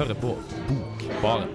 hører 0.00 0.16
på 0.16 0.30
Bokbaren. 0.68 1.50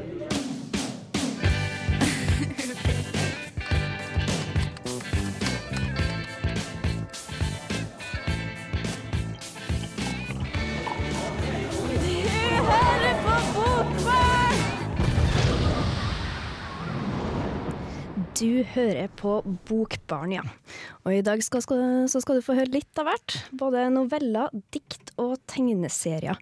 Du 18.36 18.62
hører 18.76 19.08
på 19.16 19.40
Bokbarn, 19.66 20.34
ja. 20.36 20.44
Og 21.06 21.16
i 21.16 21.24
dag 21.26 21.42
skal, 21.42 21.64
skal, 21.64 21.82
så 22.12 22.22
skal 22.22 22.38
du 22.38 22.46
få 22.46 22.54
høre 22.60 22.70
litt 22.76 23.02
av 23.02 23.10
hvert. 23.10 23.40
Både 23.58 23.88
noveller, 23.96 24.54
dikt 24.76 25.16
og 25.18 25.40
tegneserier. 25.50 26.38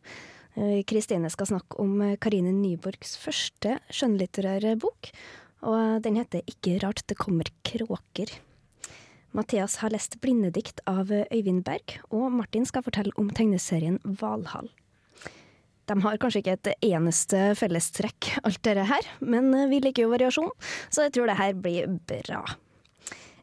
Eh, 0.55 0.83
Kristine 0.85 1.31
skal 1.33 1.49
snakke 1.49 1.79
om 1.81 1.95
eh, 2.01 2.17
Karine 2.21 2.53
Nyborgs 2.53 3.15
første 3.21 3.79
skjønnlitterære 3.89 4.75
bok. 4.81 5.09
Og 5.63 6.03
den 6.03 6.19
heter 6.19 6.43
'Ikke 6.43 6.79
rart 6.83 7.07
det 7.07 7.17
kommer 7.17 7.47
kråker'. 7.63 8.39
Mathias 9.33 9.77
har 9.81 9.89
lest 9.89 10.21
blindedikt 10.21 10.79
av 10.85 11.09
Øyvind 11.09 11.63
Berg, 11.63 11.97
og 12.11 12.31
Martin 12.31 12.65
skal 12.65 12.83
fortelle 12.83 13.11
om 13.17 13.29
tegneserien 13.29 13.97
Valhall. 14.05 14.69
De 15.89 16.01
har 16.01 16.17
kanskje 16.17 16.43
ikke 16.43 16.53
et 16.53 16.75
eneste 16.93 17.55
fellestrekk, 17.57 18.39
alt 18.45 18.61
dette 18.61 18.85
her, 18.85 19.01
men 19.19 19.49
vi 19.71 19.79
liker 19.79 20.05
jo 20.05 20.13
variasjon, 20.13 20.51
så 20.89 21.07
jeg 21.07 21.13
tror 21.13 21.27
det 21.27 21.37
her 21.37 21.53
blir 21.53 21.99
bra. 22.07 22.43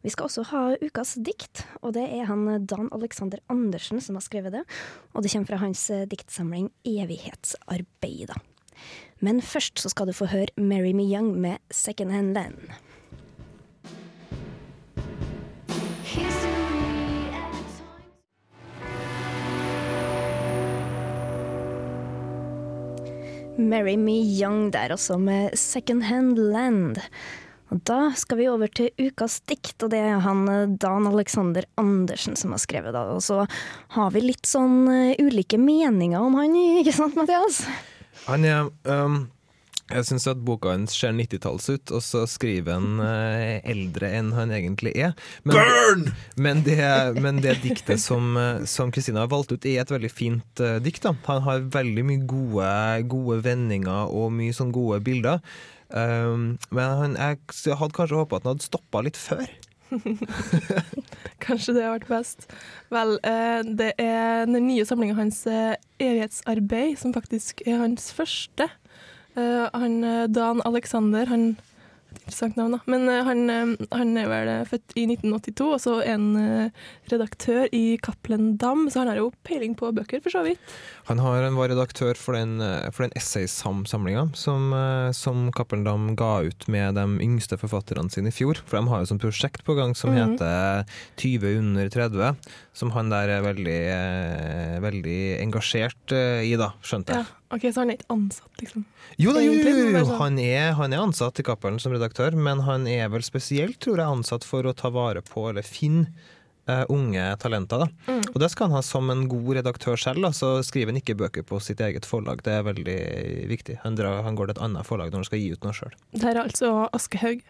Vi 0.01 0.09
skal 0.09 0.31
også 0.31 0.47
ha 0.49 0.61
ukas 0.81 1.19
dikt, 1.21 1.67
og 1.85 1.93
det 1.93 2.07
er 2.09 2.25
han 2.31 2.47
Dan 2.65 2.89
Alexander 2.97 3.43
Andersen 3.53 4.01
som 4.01 4.17
har 4.17 4.25
skrevet 4.25 4.55
det. 4.55 4.63
Og 5.13 5.23
det 5.23 5.33
kommer 5.33 5.51
fra 5.53 5.61
hans 5.61 5.91
diktsamling 6.09 6.71
'Evighetsarbeida'. 6.85 8.41
Men 9.21 9.43
først 9.43 9.79
så 9.79 9.91
skal 9.93 10.07
du 10.07 10.13
få 10.13 10.31
høre 10.33 10.49
'Marry 10.57 10.93
Me 10.93 11.05
Young 11.05 11.37
med 11.37 11.59
Second 11.71 12.13
Hand 12.13 12.33
Land. 12.33 12.73
Marry 23.59 23.97
Me 23.97 24.23
Young 24.25 24.73
der 24.73 24.93
også, 24.93 25.19
med 25.19 25.51
Second 25.57 26.03
Hand 26.03 26.39
Land. 26.39 26.97
Og 27.71 27.83
da 27.87 28.11
skal 28.19 28.41
vi 28.41 28.49
over 28.51 28.71
til 28.75 28.91
ukas 28.99 29.41
dikt, 29.47 29.77
og 29.85 29.93
det 29.95 30.03
er 30.03 30.23
han 30.25 30.47
Dan 30.83 31.07
Alexander 31.11 31.67
Andersen 31.81 32.39
som 32.39 32.55
har 32.55 32.63
skrevet 32.63 32.97
det. 32.97 33.03
Og 33.15 33.23
så 33.23 33.45
har 33.95 34.15
vi 34.15 34.25
litt 34.27 34.47
sånn 34.49 34.83
uh, 34.91 35.19
ulike 35.23 35.61
meninger 35.61 36.19
om 36.19 36.39
han, 36.41 36.57
ikke 36.83 36.97
sant 36.97 37.19
Mathias? 37.19 37.63
Han 38.27 38.45
er 38.45 38.67
um, 38.91 39.23
Jeg 39.91 40.07
syns 40.07 40.27
at 40.31 40.43
boka 40.47 40.75
hans 40.75 40.93
ser 40.99 41.15
90-talls 41.15 41.71
ut, 41.71 41.95
og 41.95 42.03
så 42.05 42.27
skriver 42.31 42.75
han 42.75 42.99
uh, 42.99 43.63
eldre 43.63 44.11
enn 44.19 44.35
han 44.35 44.51
egentlig 44.55 44.97
er. 44.99 45.15
Men, 45.47 45.57
Burn! 45.57 46.07
Men 46.43 46.67
det, 46.67 46.83
men 47.23 47.39
det 47.43 47.61
diktet 47.63 48.03
som 48.03 48.35
som 48.67 48.91
Kristina 48.91 49.23
har 49.25 49.31
valgt 49.31 49.55
ut, 49.55 49.63
er 49.63 49.85
et 49.85 49.95
veldig 49.95 50.11
fint 50.11 50.63
uh, 50.63 50.81
dikt. 50.83 51.07
Da. 51.07 51.15
Han 51.31 51.47
har 51.47 51.69
veldig 51.71 52.11
mye 52.11 52.27
gode, 52.27 52.71
gode 53.15 53.45
vendinger 53.47 54.11
og 54.11 54.35
mye 54.35 54.59
sånn 54.59 54.75
gode 54.75 54.99
bilder. 55.07 55.39
Um, 55.91 56.55
men 56.71 56.97
han, 57.01 57.17
jeg 57.19 57.77
hadde 57.79 57.97
kanskje 57.97 58.21
håpa 58.21 58.39
at 58.39 58.47
han 58.47 58.55
hadde 58.55 58.69
stoppa 58.69 59.03
litt 59.03 59.19
før. 59.19 59.49
Kanskje 61.45 61.75
det 61.75 61.83
har 61.83 61.97
vært 61.97 62.11
best. 62.11 62.47
Vel, 62.95 63.17
eh, 63.27 63.63
det 63.67 63.93
er 63.99 64.47
den 64.47 64.69
nye 64.69 64.85
samlinga 64.87 65.17
hans, 65.19 65.43
eh, 65.51 65.75
'Evighetsarbeid', 65.99 66.99
som 66.99 67.15
faktisk 67.15 67.63
er 67.67 67.81
hans 67.83 68.13
første. 68.15 68.69
Eh, 69.37 69.67
han 69.75 70.33
Dan 70.33 70.63
Alexander, 70.65 71.27
han 71.27 71.57
Interessant 72.31 72.57
navn, 72.57 72.77
da. 72.77 72.79
Men 72.87 73.09
eh, 73.11 73.25
han, 73.27 73.41
eh, 73.51 73.87
han 73.91 74.13
er 74.21 74.29
vel 74.31 74.49
eh, 74.53 74.61
født 74.71 74.95
i 74.95 75.03
1982, 75.11 75.67
og 75.75 75.81
så 75.83 75.97
en 76.07 76.29
redaktør 77.11 77.67
i 77.75 77.97
Cappelen 78.03 78.53
Dam, 78.61 78.85
så 78.91 79.03
han 79.03 79.11
har 79.11 79.19
jo 79.19 79.33
peiling 79.47 79.75
på 79.79 79.91
bøker, 79.97 80.23
for 80.23 80.31
så 80.31 80.45
vidt. 80.47 80.63
Han 81.11 81.19
har, 81.19 81.43
han 81.43 81.59
var 81.59 81.73
redaktør 81.73 82.15
for 82.19 82.39
den, 82.39 82.61
for 82.95 83.03
den 83.07 83.15
essaysamlinga 83.19 84.29
som, 84.39 84.71
som 85.17 85.49
Cappelen 85.57 85.83
Dam 85.89 86.13
ga 86.19 86.45
ut 86.47 86.69
med 86.71 86.95
de 87.01 87.07
yngste 87.27 87.59
forfatterne 87.59 88.13
sine 88.15 88.31
i 88.31 88.35
fjor. 88.37 88.61
For 88.63 88.79
de 88.79 88.93
har 88.93 89.03
jo 89.03 89.11
et 89.17 89.25
prosjekt 89.27 89.67
på 89.67 89.75
gang 89.79 89.97
som 89.99 90.11
Mhm. 90.15 90.37
heter 90.37 90.87
20 91.19 91.59
under 91.59 91.91
30, 91.91 92.37
som 92.81 92.91
han 92.97 93.13
der 93.13 93.29
er 93.37 93.45
veldig, 93.45 93.77
eh, 93.93 94.79
veldig 94.83 95.19
engasjert 95.45 96.15
eh, 96.17 96.41
i, 96.49 96.55
da, 96.61 96.71
skjønte 96.87 97.15
jeg. 97.19 97.29
Ja. 97.29 97.37
OK, 97.57 97.69
så 97.75 97.83
han 97.83 97.93
er 97.93 97.99
ikke 98.01 98.15
ansatt, 98.15 98.51
liksom. 98.63 98.85
Jo 99.21 99.33
da, 99.37 99.41
jo, 99.45 99.53
jo, 99.59 99.71
jo. 99.91 100.03
sånn- 100.07 100.19
Han, 100.23 100.37
er, 100.41 100.73
han 100.79 100.93
er 100.97 101.05
ansatt 101.05 101.41
i 101.43 101.47
Cappelen 101.47 101.81
som 101.83 101.93
redaktør, 101.93 102.33
men 102.39 102.63
han 102.67 102.87
er 102.89 103.09
vel 103.13 103.25
spesielt, 103.27 103.79
tror 103.83 103.99
jeg, 104.01 104.07
ansatt 104.21 104.47
for 104.47 104.65
å 104.71 104.75
ta 104.77 104.89
vare 104.95 105.21
på 105.27 105.49
eller 105.51 105.67
finne 105.67 106.07
eh, 106.71 106.85
unge 106.95 107.25
talenter. 107.43 107.83
Da. 107.83 107.89
Mm. 108.07 108.23
Og 108.31 108.39
det 108.45 108.51
skal 108.53 108.69
han 108.71 108.77
ha 108.79 108.83
som 108.87 109.11
en 109.11 109.25
god 109.29 109.51
redaktør 109.59 109.99
selv, 109.99 110.23
da, 110.23 110.31
så 110.37 110.53
skriver 110.63 110.95
han 110.95 111.01
ikke 111.03 111.19
bøker 111.19 111.43
på 111.49 111.59
sitt 111.65 111.83
eget 111.83 112.07
forlag. 112.07 112.45
Det 112.47 112.55
er 112.55 112.63
veldig 112.69 112.99
viktig. 113.51 113.81
Han, 113.83 113.99
drar, 113.99 114.23
han 114.23 114.39
går 114.39 114.53
til 114.53 114.57
et 114.61 114.65
annet 114.69 114.87
forlag 114.87 115.11
når 115.11 115.25
han 115.25 115.31
skal 115.33 115.43
gi 115.43 115.51
ut 115.57 115.67
noe 115.67 115.75
sjøl. 115.77 115.97
Det 116.15 116.23
her 116.29 116.37
er 116.39 116.45
altså 116.47 116.73
Aschehoug. 116.95 117.43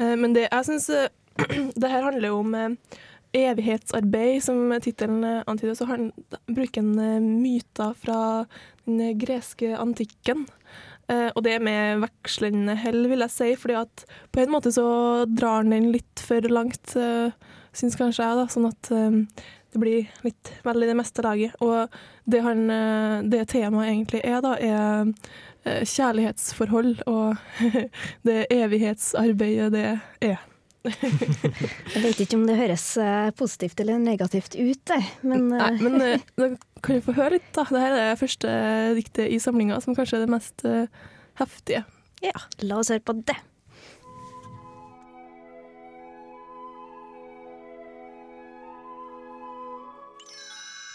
Eh, 0.00 0.14
Men 0.16 0.32
det 0.38 0.48
jeg 0.48 0.70
syns 0.72 0.88
Det 1.82 1.88
her 1.88 2.02
handler 2.08 2.28
jo 2.32 2.40
om 2.42 2.54
eh, 2.56 2.98
evighetsarbeid, 3.32 4.42
som 4.44 4.80
tittelen 4.82 5.24
eh, 5.24 5.42
antyder. 5.46 5.74
Så 5.74 5.84
han 5.84 6.12
bruker 6.46 6.82
en 6.82 6.98
eh, 6.98 7.20
myter 7.20 7.94
fra 7.98 8.18
den 8.84 9.00
eh, 9.00 9.16
greske 9.16 9.76
antikken. 9.78 10.46
Og 11.12 11.42
det 11.44 11.58
med 11.60 11.98
vekslende 12.00 12.72
hell, 12.78 13.02
vil 13.10 13.20
jeg 13.20 13.32
si, 13.34 13.48
fordi 13.60 13.74
at 13.76 14.04
på 14.32 14.40
en 14.40 14.52
måte 14.54 14.70
så 14.72 14.84
drar 15.28 15.58
han 15.58 15.74
den 15.74 15.90
litt 15.92 16.22
for 16.24 16.46
langt, 16.48 16.94
syns 17.76 17.98
kanskje 18.00 18.24
jeg, 18.24 18.38
da. 18.38 18.46
Sånn 18.48 18.68
at 18.70 18.88
det 18.88 19.82
blir 19.82 20.08
litt 20.24 20.52
vel 20.64 20.86
i 20.86 20.88
det 20.88 20.94
meste 20.96 21.26
laget. 21.26 21.58
Og 21.60 21.92
det, 22.24 22.40
han, 22.46 22.64
det 23.28 23.42
temaet 23.52 23.90
egentlig 23.90 24.22
er, 24.24 24.38
da, 24.46 24.54
er 24.56 25.84
kjærlighetsforhold 25.90 27.04
og 27.12 27.36
det 28.30 28.38
evighetsarbeidet 28.62 29.68
det 29.74 29.86
er. 30.30 30.40
Jeg 30.82 32.02
vet 32.02 32.20
ikke 32.24 32.38
om 32.40 32.46
det 32.48 32.58
høres 32.58 32.84
eh, 32.98 33.30
positivt 33.38 33.80
eller 33.84 34.00
negativt 34.02 34.56
ut, 34.58 34.80
det. 34.90 34.98
Men, 35.22 35.46
Nei, 35.52 35.68
eh, 35.76 35.84
men 35.84 36.02
eh, 36.02 36.24
da 36.40 36.50
kan 36.82 36.98
vi 36.98 37.04
få 37.06 37.14
høre 37.18 37.36
litt, 37.36 37.48
da. 37.54 37.66
Dette 37.70 37.86
er 37.86 37.96
det 38.00 38.20
første 38.22 38.56
diktet 38.98 39.30
i 39.30 39.38
samlinga, 39.42 39.78
som 39.84 39.96
kanskje 39.98 40.18
er 40.18 40.26
det 40.26 40.34
mest 40.34 40.66
heftige. 41.38 41.86
ja, 42.24 42.46
la 42.66 42.82
oss 42.82 42.90
høre 42.90 43.04
på 43.06 43.16
det. 43.22 43.38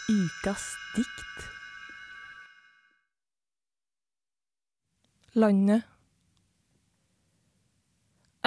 Ukas 0.08 0.72
dikt. 0.96 1.48
Landet. 5.36 5.97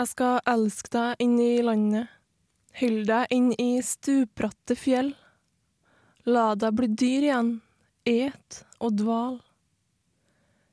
Jeg 0.01 0.09
skal 0.15 0.39
elske 0.49 0.89
deg 0.95 1.19
inn 1.21 1.35
i 1.37 1.59
landet, 1.61 2.07
hylle 2.79 3.03
deg 3.05 3.33
inn 3.35 3.51
i 3.61 3.83
stupbratte 3.85 4.73
fjell. 4.73 5.11
La 6.25 6.55
deg 6.57 6.73
bli 6.73 6.87
dyr 6.97 7.27
igjen, 7.27 7.51
et 8.09 8.57
og 8.81 8.95
dval. 8.97 9.35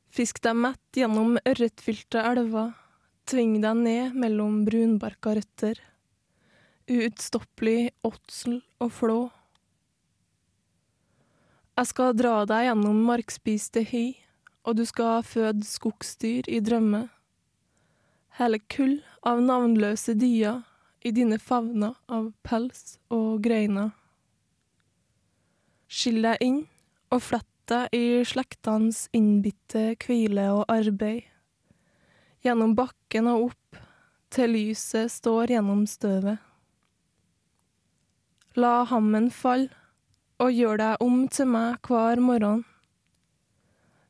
Fisk 0.08 0.40
deg 0.46 0.56
mett 0.56 0.96
gjennom 0.96 1.36
ørretfylte 1.42 2.22
elver, 2.30 2.70
tving 3.28 3.58
deg 3.66 3.82
ned 3.82 4.16
mellom 4.16 4.62
brunbarka 4.64 5.36
røtter. 5.36 5.76
Uutstoppelig 6.88 7.90
åtsel 8.08 8.62
og 8.80 8.94
flå. 9.02 9.18
Jeg 11.76 11.92
skal 11.92 12.16
dra 12.16 12.34
deg 12.48 12.70
gjennom 12.70 13.04
markspiste 13.12 13.84
hy, 13.92 14.06
og 14.64 14.80
du 14.80 14.86
skal 14.88 15.20
føde 15.20 15.68
skogsdyr 15.68 16.48
i 16.48 16.64
drømme. 16.64 17.10
Hele 18.38 18.60
kull 18.70 19.00
av 19.26 19.40
navnløse 19.42 20.12
dier 20.14 20.60
i 21.02 21.10
dine 21.10 21.40
favner 21.42 21.96
av 22.06 22.28
pels 22.46 22.92
og 23.10 23.40
greiner. 23.42 23.88
Skill 25.90 26.20
deg 26.22 26.44
inn 26.46 26.60
og 27.10 27.24
flett 27.26 27.48
deg 27.66 27.96
i 27.98 28.20
slektenes 28.22 29.08
innbitte 29.18 29.96
hvile 30.04 30.44
og 30.54 30.70
arbeid. 30.70 31.24
Gjennom 32.46 32.76
bakken 32.78 33.26
og 33.32 33.48
opp, 33.48 33.80
til 34.30 34.54
lyset 34.54 35.10
står 35.10 35.56
gjennom 35.56 35.82
støvet. 35.90 36.38
La 38.54 38.84
hammen 38.86 39.32
falle 39.34 39.74
og 40.38 40.54
gjør 40.54 40.78
deg 40.84 41.02
om 41.02 41.26
til 41.26 41.50
meg 41.56 41.90
hver 41.90 42.22
morgen. 42.22 42.62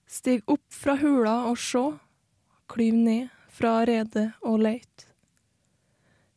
Stig 0.05 0.45
opp 0.45 0.69
fra 0.69 1.01
hula 1.01 1.39
og 1.49 1.57
sjå, 1.57 1.87
klyv 2.69 3.03
ned 3.09 3.38
fra 3.59 3.83
rede 3.87 4.31
og 4.47 4.61
leit. 4.63 5.09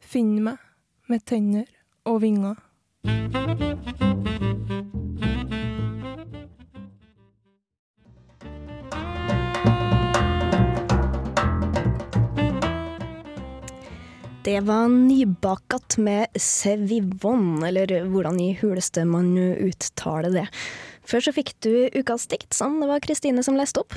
Finn 0.01 0.39
meg 0.41 0.57
med 1.11 1.21
tenner 1.29 1.67
og 2.09 2.21
vinger. 2.23 2.57
Det 14.41 14.57
var 14.65 14.87
nybakat 14.89 15.99
med 16.01 16.33
Sevivon, 16.41 17.61
eller 17.63 18.07
hvordan 18.09 18.39
i 18.41 18.55
huleste 18.57 19.05
man 19.05 19.35
uttaler 19.37 20.33
det. 20.33 20.47
Før 21.05 21.27
så 21.27 21.33
fikk 21.35 21.53
du 21.61 21.73
ukas 21.93 22.25
dikt, 22.31 22.49
som 22.57 22.79
det 22.81 22.89
var 22.89 23.03
Kristine 23.05 23.45
som 23.45 23.59
leste 23.59 23.83
opp. 23.83 23.93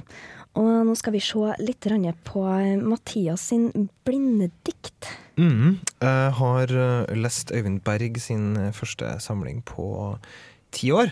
Og 0.55 0.71
nå 0.87 0.95
skal 0.99 1.17
vi 1.17 1.23
se 1.25 1.55
litt 1.63 1.87
på 2.29 2.43
Mathias 2.87 3.49
sin 3.51 3.89
blindedikt. 4.07 5.09
Mm, 5.35 5.81
jeg 5.99 6.35
har 6.39 6.71
eh, 6.71 7.15
lest 7.19 7.51
Øyvind 7.51 7.83
Berg 7.83 8.21
sin 8.23 8.55
første 8.73 9.17
samling 9.19 9.65
på 9.67 10.15
ti 10.71 10.93
år. 10.95 11.11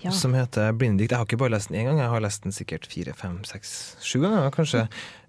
Ja. 0.00 0.12
Som 0.14 0.32
heter 0.38 0.72
Blindedikt. 0.72 1.12
Jeg 1.12 1.18
har 1.18 1.26
ikke 1.26 1.40
bare 1.40 1.56
lest 1.56 1.72
den 1.72 1.80
én 1.80 1.88
gang, 1.90 1.98
jeg 1.98 2.08
har 2.12 2.22
lest 2.22 2.44
den 2.44 2.54
sikkert 2.54 2.86
fire, 2.86 3.12
fem, 3.18 3.40
seks, 3.44 3.98
sju 4.00 4.20
ganger 4.22 4.52
kanskje. 4.54 4.86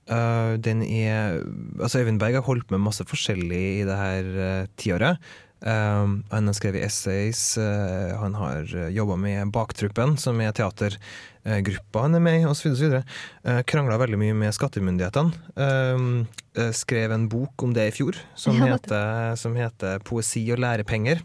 Uh, 0.10 0.56
den 0.58 0.82
er 0.86 1.42
Altså, 1.82 2.00
Øyvind 2.00 2.20
Berg 2.22 2.40
har 2.40 2.46
holdt 2.46 2.72
med 2.72 2.82
masse 2.86 3.04
forskjellig 3.06 3.64
i 3.82 3.86
det 3.90 3.98
her 3.98 4.68
tiåret. 4.78 5.20
Uh, 5.60 6.20
han 6.32 6.48
har 6.48 6.56
skrevet 6.56 6.86
essays, 6.88 7.42
uh, 7.60 8.16
han 8.22 8.38
har 8.40 8.64
uh, 8.72 8.88
jobba 8.96 9.18
med 9.20 9.52
Baktruppen, 9.52 10.16
som 10.22 10.40
er 10.40 10.54
teatergruppa 10.56 12.06
han 12.06 12.16
er 12.16 12.24
med 12.24 12.42
i, 12.42 12.46
osv. 12.48 12.78
Uh, 12.80 13.60
Krangla 13.68 14.00
veldig 14.00 14.20
mye 14.22 14.38
med 14.40 14.56
skattemyndighetene. 14.56 15.36
Uh, 15.60 16.72
skrev 16.76 17.12
en 17.16 17.28
bok 17.32 17.68
om 17.68 17.74
det 17.76 17.90
i 17.92 17.96
fjor, 17.96 18.20
som, 18.40 18.56
Ja, 18.60 18.76
heter, 18.76 19.36
som 19.40 19.56
heter 19.60 20.00
'Poesi 20.04 20.46
og 20.54 20.64
lærepenger'. 20.64 21.24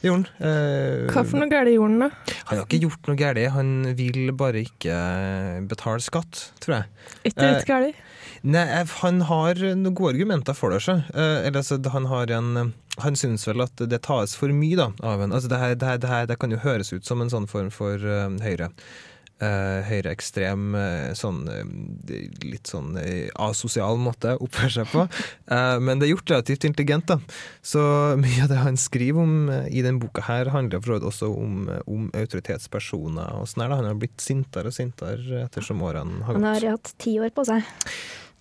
Gjorde. 0.00 0.30
Uh, 0.40 1.10
Hva 1.12 1.24
for 1.28 1.36
noe 1.42 1.50
galt 1.50 1.68
gjorde 1.74 1.92
han, 1.92 2.04
da? 2.06 2.36
han 2.48 2.58
har 2.58 2.64
ikke 2.64 2.84
gjort 2.86 3.10
noe 3.10 3.18
galt, 3.20 3.42
han 3.52 3.72
vil 3.98 4.30
bare 4.32 4.62
ikke 4.64 4.94
betale 5.68 6.00
skatt, 6.00 6.46
tror 6.64 6.78
jeg. 6.78 6.86
Ikke 7.28 7.50
litt 7.52 7.68
galt? 7.68 8.06
Nei, 8.40 8.64
han 9.02 9.20
har 9.28 9.58
noen 9.60 9.92
gode 9.96 10.14
argumenter 10.14 10.56
for 10.56 10.72
det. 10.72 10.80
Så. 10.86 10.96
Eh, 11.12 11.44
eller, 11.44 11.60
altså, 11.60 11.76
han 11.92 12.08
har 12.08 12.32
en 12.32 12.72
Han 12.98 13.16
syns 13.16 13.46
vel 13.48 13.62
at 13.64 13.78
det 13.90 14.02
tas 14.06 14.34
for 14.38 14.52
mye 14.54 14.78
da, 14.78 14.90
av 15.06 15.22
en 15.22 15.32
altså, 15.32 15.50
det, 15.52 15.60
her, 15.60 15.76
det, 15.78 15.86
her, 15.86 16.02
det, 16.02 16.10
her, 16.10 16.26
det 16.26 16.40
kan 16.40 16.50
jo 16.50 16.60
høres 16.64 16.92
ut 16.92 17.06
som 17.06 17.22
en 17.22 17.30
sånn 17.32 17.48
form 17.50 17.70
for 17.74 18.02
uh, 18.02 18.28
høyre. 18.42 18.72
Uh, 19.40 19.80
høyreekstrem, 19.86 20.74
uh, 20.76 21.12
sånn 21.16 21.46
uh, 21.48 21.62
litt 22.44 22.68
sånn 22.68 22.98
asosial 23.40 23.96
måte 23.96 24.34
å 24.36 24.42
oppføre 24.44 24.74
seg 24.74 24.90
på. 24.92 25.06
Men 25.86 25.96
det 25.96 26.10
er 26.10 26.12
gjort 26.12 26.34
relativt 26.34 26.66
intelligent, 26.68 27.08
da. 27.08 27.16
Så 27.64 27.80
mye 28.20 28.44
av 28.44 28.50
det 28.52 28.60
han 28.60 28.76
skriver 28.76 29.24
om 29.24 29.48
i 29.64 29.80
den 29.86 29.96
boka 30.02 30.26
her, 30.26 30.52
handler 30.52 30.84
for 30.84 31.08
også 31.08 31.30
om, 31.32 31.70
om 31.88 32.10
autoritetspersoner 32.20 33.38
og 33.38 33.48
sånn 33.48 33.64
her. 33.64 33.72
da. 33.72 33.80
Han 33.80 33.88
har 33.94 34.02
blitt 34.02 34.20
sintere 34.20 34.68
og 34.68 34.76
sintere 34.76 35.46
ettersom 35.46 35.80
årene 35.88 36.26
har 36.26 36.36
gått. 36.36 36.44
Han 36.44 36.50
har 36.50 36.72
hatt 36.74 36.92
ti 37.00 37.16
år 37.22 37.32
på 37.32 37.48
seg. 37.48 37.64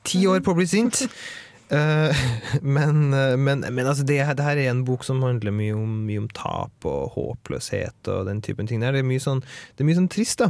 Ti 0.09 0.25
år 0.27 0.43
på 0.43 0.51
å 0.51 0.59
bli 0.59 0.67
sint. 0.67 1.05
Eh, 1.69 2.15
men, 2.61 3.13
eh, 3.13 3.37
men, 3.37 3.59
men 3.59 3.87
altså 3.87 4.03
det, 4.03 4.19
det 4.37 4.45
her 4.45 4.57
er 4.57 4.71
en 4.71 4.83
bok 4.87 5.05
som 5.05 5.21
handler 5.23 5.53
mye 5.55 5.75
om, 5.77 5.99
mye 6.07 6.23
om 6.23 6.29
tap 6.35 6.87
og 6.89 7.13
håpløshet 7.15 8.09
og 8.11 8.29
den 8.29 8.41
typen 8.45 8.69
ting. 8.69 8.81
der. 8.81 8.95
Det 8.95 9.03
er 9.03 9.09
mye 9.09 9.23
sånn, 9.23 9.43
er 9.77 9.87
mye 9.87 9.99
sånn 9.99 10.11
trist, 10.11 10.41
da. 10.41 10.49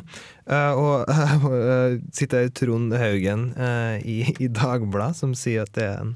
Eh, 0.49 0.79
og 0.79 1.09
uh, 1.09 1.97
sitter 2.17 2.49
Trond 2.55 2.95
Haugen 2.99 3.49
i, 4.03 4.21
i 4.39 4.49
Dagbladet 4.51 5.19
som 5.19 5.35
sier 5.37 5.67
at 5.67 5.75
det 5.77 5.89
er 5.89 6.05
en 6.05 6.15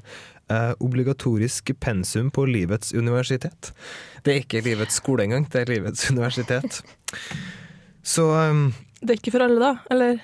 obligatorisk 0.84 1.70
pensum 1.80 2.28
på 2.34 2.44
livets 2.46 2.92
universitet. 2.92 3.70
Det 4.22 4.32
er 4.32 4.42
ikke 4.42 4.60
livets 4.66 4.98
skole 5.00 5.24
engang, 5.24 5.46
det 5.50 5.62
er 5.62 5.72
livets 5.72 6.04
universitet. 6.12 6.82
Så 8.04 8.28
um, 8.28 8.66
Det 9.00 9.14
er 9.14 9.22
ikke 9.22 9.32
for 9.32 9.46
alle, 9.46 9.56
da? 9.62 9.72
Eller? 9.94 10.20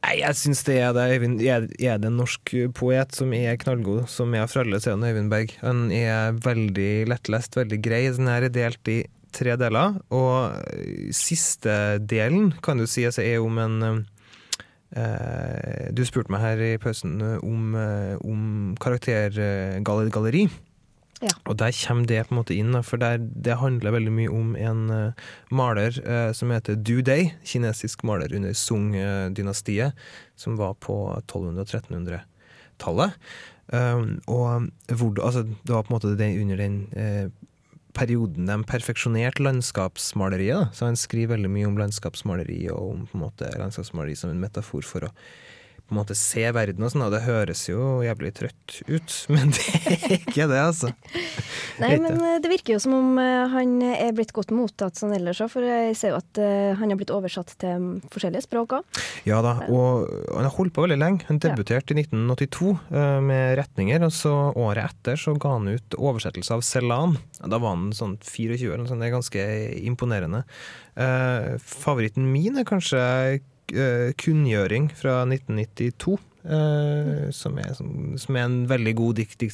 Nei, 0.00 0.14
jeg 0.22 0.36
syns 0.38 0.62
det 0.64 0.78
er 0.80 0.94
det. 0.96 1.06
Øyvind, 1.12 1.40
er, 1.44 1.66
er 1.76 1.98
det 2.00 2.08
en 2.08 2.20
norsk 2.22 2.54
poet 2.76 3.12
som 3.14 3.34
er 3.36 3.58
knallgod, 3.60 4.06
som 4.08 4.32
er 4.34 4.46
fra 4.48 4.64
alle, 4.64 4.80
er 4.80 5.02
Øyvind 5.10 5.32
Berg. 5.32 5.52
Han 5.60 5.90
er 5.92 6.38
veldig 6.40 6.92
lettlest, 7.10 7.58
veldig 7.58 7.80
grei. 7.84 8.06
Den 8.16 8.30
her 8.32 8.48
er 8.48 8.54
delt 8.54 8.88
i 8.88 9.02
tre 9.36 9.54
deler, 9.60 10.00
og 10.10 10.56
siste 11.14 12.00
delen 12.02 12.50
kan 12.64 12.80
du 12.80 12.86
si 12.90 13.04
altså, 13.06 13.22
er 13.22 13.44
om 13.44 13.60
en 13.62 13.76
eh, 14.96 15.90
Du 15.94 16.02
spurte 16.08 16.32
meg 16.34 16.42
her 16.42 16.64
i 16.64 16.72
pausen 16.82 17.20
om, 17.20 17.76
eh, 17.78 18.16
om 18.24 18.74
karaktergalleri. 18.80 20.48
Ja. 21.20 21.34
Og 21.44 21.58
der 21.60 21.74
kommer 21.76 22.08
det 22.08 22.22
på 22.26 22.32
en 22.34 22.38
måte 22.40 22.56
inn, 22.56 22.76
for 22.86 23.00
der, 23.00 23.20
det 23.20 23.58
handler 23.60 23.92
veldig 23.92 24.12
mye 24.16 24.32
om 24.32 24.54
en 24.56 24.80
uh, 24.88 25.26
maler 25.52 25.98
uh, 26.06 26.30
som 26.36 26.52
heter 26.54 26.78
Du 26.80 27.02
Dei, 27.04 27.34
kinesisk 27.44 28.06
maler 28.08 28.32
under 28.36 28.56
Sung-dynastiet, 28.56 29.98
som 30.40 30.56
var 30.60 30.78
på 30.80 30.96
1200- 31.18 31.60
og 31.60 31.66
1300-tallet. 31.66 33.20
Um, 33.70 34.16
og 34.26 34.70
hvor, 34.88 35.20
altså, 35.22 35.44
det 35.44 35.74
var 35.76 35.84
på 35.84 35.92
en 35.92 35.98
måte 35.98 36.16
det 36.18 36.32
under 36.40 36.58
den 36.58 36.80
uh, 36.96 37.28
perioden 37.96 38.48
de 38.48 38.56
perfeksjonerte 38.64 39.44
landskapsmaleriet. 39.44 40.56
Da. 40.56 40.72
Så 40.74 40.88
han 40.88 40.98
skriver 40.98 41.36
veldig 41.36 41.52
mye 41.52 41.68
om 41.68 41.78
landskapsmaleri 41.78 42.62
og 42.72 42.94
om 42.94 43.06
på 43.10 43.18
en 43.18 43.24
måte 43.26 43.52
landskapsmaleri 43.60 44.16
som 44.18 44.32
en 44.32 44.42
metafor 44.42 44.86
for 44.86 45.08
å 45.08 45.14
på 45.90 45.96
en 45.96 46.00
måte 46.04 46.14
se 46.14 46.44
verden 46.54 46.84
og 46.86 46.92
sånn, 46.92 47.02
og 47.02 47.10
det 47.10 47.24
høres 47.24 47.64
jo 47.66 48.00
jævlig 48.04 48.30
trøtt 48.38 48.76
ut, 48.86 49.14
men 49.34 49.50
det 49.56 49.64
er 49.80 50.14
ikke 50.20 50.46
det, 50.46 50.60
altså. 50.62 50.92
Nei, 51.82 51.96
men 51.98 52.14
eh, 52.14 52.36
det 52.42 52.52
virker 52.52 52.76
jo 52.76 52.82
som 52.82 52.94
om 52.94 53.18
eh, 53.18 53.50
han 53.50 53.74
er 53.88 54.14
blitt 54.14 54.30
godt 54.36 54.54
mottatt 54.54 55.00
sånn 55.00 55.16
ellers 55.16 55.42
òg, 55.42 55.50
for 55.50 55.66
jeg 55.66 55.96
ser 55.98 56.14
jo 56.14 56.20
at 56.20 56.40
eh, 56.40 56.70
han 56.78 56.94
har 56.94 57.00
blitt 57.00 57.10
oversatt 57.14 57.56
til 57.58 57.88
forskjellige 58.14 58.46
språk 58.46 58.76
òg. 58.78 59.02
Ja 59.26 59.40
da, 59.42 59.56
og 59.66 60.06
han 60.30 60.46
har 60.46 60.54
holdt 60.54 60.76
på 60.76 60.86
veldig 60.86 61.00
lenge. 61.00 61.26
Han 61.26 61.42
debuterte 61.42 61.96
i 61.96 62.04
1982 62.04 62.70
eh, 62.94 63.18
med 63.26 63.56
retninger, 63.58 64.06
og 64.06 64.14
så 64.14 64.34
året 64.54 64.92
etter 64.92 65.18
så 65.18 65.34
ga 65.40 65.56
han 65.56 65.72
ut 65.74 65.98
oversettelse 65.98 66.54
av 66.54 66.62
Celan. 66.66 67.18
Da 67.42 67.58
var 67.58 67.74
han 67.74 67.90
sånn 67.96 68.20
24 68.22 68.70
eller 68.70 68.84
noe 68.84 68.92
sånt, 68.92 69.02
det 69.02 69.10
er 69.10 69.18
ganske 69.18 69.48
imponerende. 69.90 70.44
Favoritten 71.64 72.26
min 72.28 72.58
er 72.60 72.66
kanskje 72.68 73.00
Kunngjøring 74.20 74.90
fra 74.98 75.20
1992. 75.26 76.18
eh, 76.44 77.30
som, 77.34 77.58
er, 77.58 77.74
som, 77.76 77.90
som 78.20 78.36
er 78.38 78.46
en 78.46 78.62
veldig 78.70 78.94
god 78.98 79.20
dikt, 79.20 79.44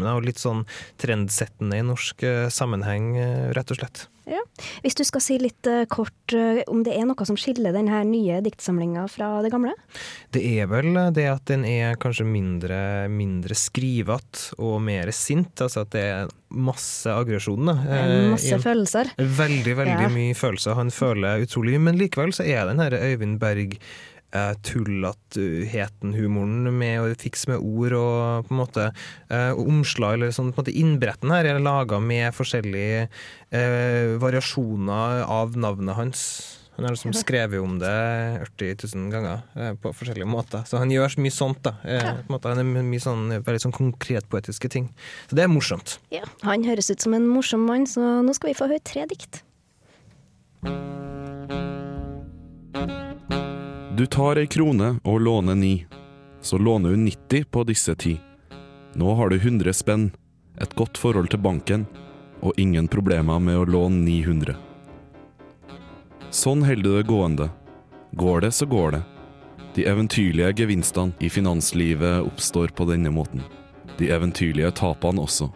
og 0.00 0.24
litt 0.26 0.40
sånn 0.40 0.64
trendsettende 1.00 1.80
i 1.80 1.84
norsk 1.86 2.24
uh, 2.26 2.48
sammenheng, 2.52 3.12
uh, 3.18 3.50
rett 3.56 3.70
og 3.72 3.80
slett. 3.80 4.06
Ja. 4.30 4.40
Hvis 4.84 4.94
du 4.94 5.02
skal 5.02 5.22
si 5.24 5.38
litt 5.42 5.66
kort 5.90 6.34
om 6.70 6.84
det 6.86 6.92
er 6.94 7.06
noe 7.08 7.24
som 7.26 7.34
skiller 7.40 7.74
denne 7.74 7.98
nye 8.06 8.36
diktsamlinga 8.44 9.08
fra 9.10 9.40
det 9.42 9.50
gamle? 9.50 9.72
Det 10.30 10.42
er 10.60 10.68
vel 10.70 10.92
det 11.16 11.24
at 11.32 11.48
den 11.50 11.64
er 11.66 11.96
kanskje 11.98 12.28
mindre, 12.28 13.08
mindre 13.10 13.56
skrivete 13.58 14.54
og 14.62 14.76
mer 14.86 15.10
sint. 15.16 15.64
Altså 15.64 15.82
at 15.82 15.90
det 15.96 16.04
er 16.12 16.30
masse 16.54 17.10
aggresjon. 17.10 17.72
Masse 17.72 18.54
i- 18.54 18.62
følelser. 18.62 19.10
Veldig, 19.18 19.74
veldig 19.80 20.06
Ja. 20.06 20.12
mye 20.14 20.38
følelser. 20.38 20.78
Han 20.78 20.94
føler 20.94 21.42
utrolig 21.42 21.74
mye, 21.74 21.86
men 21.90 21.98
likevel 21.98 22.30
så 22.30 22.46
er 22.46 22.70
den 22.70 22.78
her 22.78 22.94
Øyvind 23.00 23.40
Berg 23.40 23.80
eh, 24.32 24.52
tullete-heten, 24.66 26.14
humoren 26.16 26.70
med 26.78 27.00
å 27.02 27.10
fikse 27.20 27.50
med 27.52 27.64
ord 27.64 27.96
og 27.98 28.46
på 28.48 28.54
en 28.54 28.60
måte 28.60 28.86
uh, 29.32 29.52
omslag 29.58 30.18
eller 30.18 30.32
sånn 30.34 30.52
på 30.52 30.60
en 30.60 30.64
måte 30.64 30.78
innbretten 30.78 31.34
her 31.34 31.48
er 31.50 31.60
laga 31.62 32.00
med 32.02 32.34
forskjellige 32.36 33.08
uh, 33.08 34.16
variasjoner 34.22 35.26
av 35.26 35.56
navnet 35.58 35.98
hans. 35.98 36.24
Han 36.80 36.86
har 36.86 36.94
liksom 36.94 37.12
skrevet 37.12 37.60
om 37.60 37.74
det 37.78 38.40
80 38.56 38.76
000 38.96 39.10
ganger 39.12 39.42
eh, 39.52 39.74
på 39.76 39.90
forskjellige 39.92 40.24
måter. 40.24 40.62
Så 40.64 40.78
han 40.80 40.88
gjør 40.88 41.12
så 41.12 41.20
mye 41.20 41.34
sånt. 41.34 41.60
da. 41.66 41.74
Eh, 41.84 42.00
Ja. 42.00 42.14
på 42.22 42.32
en 42.32 42.32
måte, 42.32 42.48
han 42.48 42.58
er 42.58 42.64
mye 42.88 43.02
sånn, 43.04 43.26
veldig 43.44 43.60
sånn 43.66 43.76
konkretpoetiske 43.76 44.70
ting. 44.72 44.88
Så 45.28 45.36
det 45.36 45.44
er 45.44 45.52
morsomt. 45.52 45.98
Ja, 46.10 46.24
Han 46.40 46.64
høres 46.64 46.88
ut 46.90 47.00
som 47.04 47.12
en 47.12 47.28
morsom 47.28 47.66
mann, 47.66 47.84
så 47.84 48.22
nå 48.24 48.32
skal 48.34 48.54
vi 48.54 48.56
få 48.56 48.70
høre 48.70 48.80
tre 48.80 49.04
dikt. 49.04 49.42
Du 54.00 54.06
tar 54.06 54.38
ei 54.40 54.46
krone 54.48 54.94
og 55.04 55.20
låner 55.20 55.54
ni, 55.54 55.84
så 56.40 56.58
låner 56.58 56.90
du 56.90 56.96
90 56.96 57.44
på 57.52 57.64
disse 57.68 57.92
ti. 57.94 58.14
Nå 58.96 59.14
har 59.14 59.28
du 59.28 59.36
100 59.36 59.74
spenn, 59.76 60.06
et 60.56 60.72
godt 60.72 60.96
forhold 60.96 61.28
til 61.28 61.42
banken, 61.44 61.84
og 62.40 62.56
ingen 62.56 62.88
problemer 62.88 63.36
med 63.44 63.58
å 63.60 63.66
låne 63.68 64.00
900. 64.06 64.54
Sånn 66.32 66.64
holder 66.64 66.86
du 66.86 66.96
det 66.96 67.02
gående. 67.10 67.50
Går 68.16 68.40
det, 68.46 68.50
så 68.56 68.70
går 68.72 68.96
det. 68.96 69.02
De 69.76 69.84
eventyrlige 69.92 70.54
gevinstene 70.62 71.12
i 71.20 71.28
finanslivet 71.28 72.24
oppstår 72.24 72.72
på 72.72 72.88
denne 72.88 73.12
måten. 73.12 73.44
De 74.00 74.08
eventyrlige 74.08 74.72
tapene 74.80 75.26
også. 75.28 75.50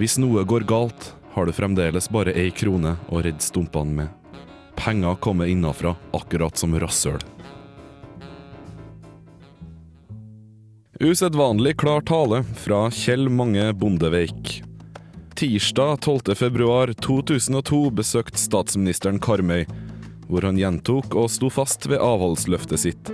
Hvis 0.00 0.16
noe 0.16 0.48
går 0.48 0.64
galt, 0.64 1.12
har 1.36 1.44
du 1.44 1.52
fremdeles 1.52 2.08
bare 2.08 2.32
ei 2.32 2.48
krone 2.56 2.96
å 3.12 3.20
redde 3.20 3.44
stumpene 3.44 4.00
med. 4.00 4.08
Penger 4.80 5.20
kommer 5.20 5.44
innafra, 5.44 5.92
akkurat 6.16 6.56
som 6.56 6.80
rasshøl. 6.80 7.20
Usedvanlig 11.00 11.76
klar 11.76 12.00
tale 12.00 12.44
fra 12.44 12.90
Kjell 12.90 13.28
Mange 13.28 13.72
Bondeveik. 13.72 14.62
Tirsdag 15.34 16.00
12. 16.00 16.34
februar 16.34 16.92
2002 16.92 17.90
besøkte 17.90 18.38
statsministeren 18.38 19.18
Karmøy, 19.18 19.64
hvor 20.28 20.46
han 20.46 20.60
gjentok 20.60 21.16
og 21.18 21.26
sto 21.34 21.50
fast 21.50 21.88
ved 21.90 21.98
avholdsløftet 21.98 22.78
sitt. 22.84 23.10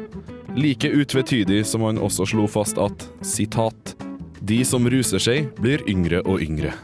Like 0.53 0.91
utvetydig 0.93 1.63
som 1.65 1.87
han 1.89 2.03
også 2.05 2.29
slo 2.35 2.45
fast 2.53 2.77
at 2.77 3.07
sitat, 3.25 3.97
De 4.41 4.61
som 4.65 4.85
ruser 4.85 5.21
seg, 5.21 5.49
blir 5.57 5.81
yngre 5.89 6.21
og 6.29 6.45
yngre. 6.45 6.75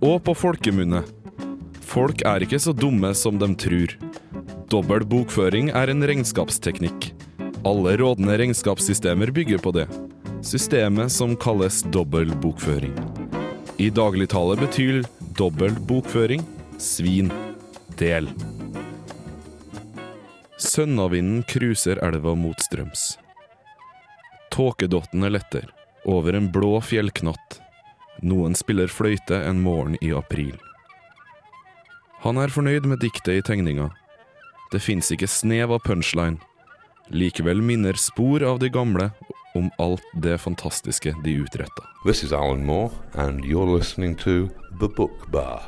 Og 0.00 0.22
på 0.24 0.32
folkemunne. 0.36 1.04
Folk 1.84 2.24
er 2.24 2.48
ikke 2.48 2.60
så 2.60 2.72
dumme 2.72 3.12
som 3.12 3.36
de 3.36 3.52
tror. 3.60 3.92
Dobbel 4.72 5.04
bokføring 5.04 5.68
er 5.76 5.92
en 5.92 6.04
regnskapsteknikk. 6.04 7.12
Alle 7.66 7.96
rådende 7.96 8.38
regnskapssystemer 8.38 9.30
bygger 9.34 9.58
på 9.58 9.72
det. 9.74 9.88
Systemet 10.42 11.12
som 11.12 11.32
kalles 11.36 11.82
dobbel 11.82 12.30
bokføring. 12.38 12.94
I 13.82 13.90
dagligtale 13.90 14.54
betyr 14.60 15.02
dobbel 15.34 15.74
bokføring 15.88 16.44
svin, 16.78 17.32
del. 17.98 18.30
Sønnavinden 20.62 21.42
cruiser 21.42 21.98
elva 22.06 22.36
mot 22.38 22.62
strøms. 22.62 23.18
Tåkedottene 24.54 25.34
letter 25.34 25.66
over 26.04 26.38
en 26.38 26.52
blå 26.52 26.78
fjellknatt. 26.80 27.60
Noen 28.22 28.54
spiller 28.54 28.86
fløyte 28.86 29.42
en 29.42 29.58
morgen 29.66 29.98
i 30.00 30.14
april. 30.14 30.54
Han 32.22 32.38
er 32.38 32.54
fornøyd 32.54 32.86
med 32.86 33.02
diktet 33.02 33.40
i 33.40 33.42
tegninga. 33.42 33.90
Det 34.70 34.78
fins 34.86 35.10
ikke 35.10 35.26
snev 35.26 35.74
av 35.74 35.82
punchline. 35.82 36.38
Likevel 37.08 37.62
minner 37.62 37.92
spor 37.92 38.42
av 38.42 38.58
de 38.58 38.68
gamle 38.68 39.10
om 39.54 39.70
alt 39.78 40.02
det 40.22 40.38
fantastiske 40.38 41.14
de 41.24 41.30
utretta. 41.30 41.84
This 42.04 42.24
is 42.24 42.32
Alan 42.32 42.66
Moore, 42.66 42.90
and 43.12 43.44
you're 43.44 43.78
listening 43.78 44.16
to 44.16 44.48
The 44.80 44.88
Book 44.96 45.30
Bar. 45.30 45.62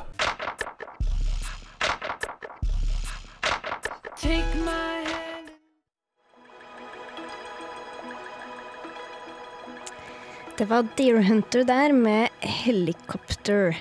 Det 10.57 10.65
var 10.65 10.87
Deer 10.97 11.21
Hunter 11.21 11.63
der 11.63 11.93
med 11.93 12.29
Helicopter. 12.39 13.77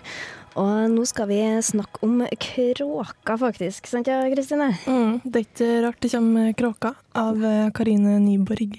Og 0.58 0.90
nå 0.90 1.04
skal 1.06 1.28
vi 1.30 1.38
snakke 1.62 2.02
om 2.02 2.24
kråka, 2.42 3.36
faktisk. 3.38 3.86
Sant 3.86 4.08
ja, 4.10 4.24
Kristine? 4.32 4.72
Mm, 4.90 5.20
det 5.22 5.40
er 5.40 5.46
ikke 5.46 5.68
rart 5.84 6.00
det 6.02 6.10
kommer 6.10 6.52
kråka 6.58 6.94
av 7.18 7.44
eh, 7.46 7.68
Karine 7.76 8.16
Nyborg. 8.24 8.74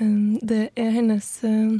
Um, 0.00 0.36
Det 0.42 0.68
er 0.76 0.90
hennes 0.92 1.28
eh, 1.48 1.78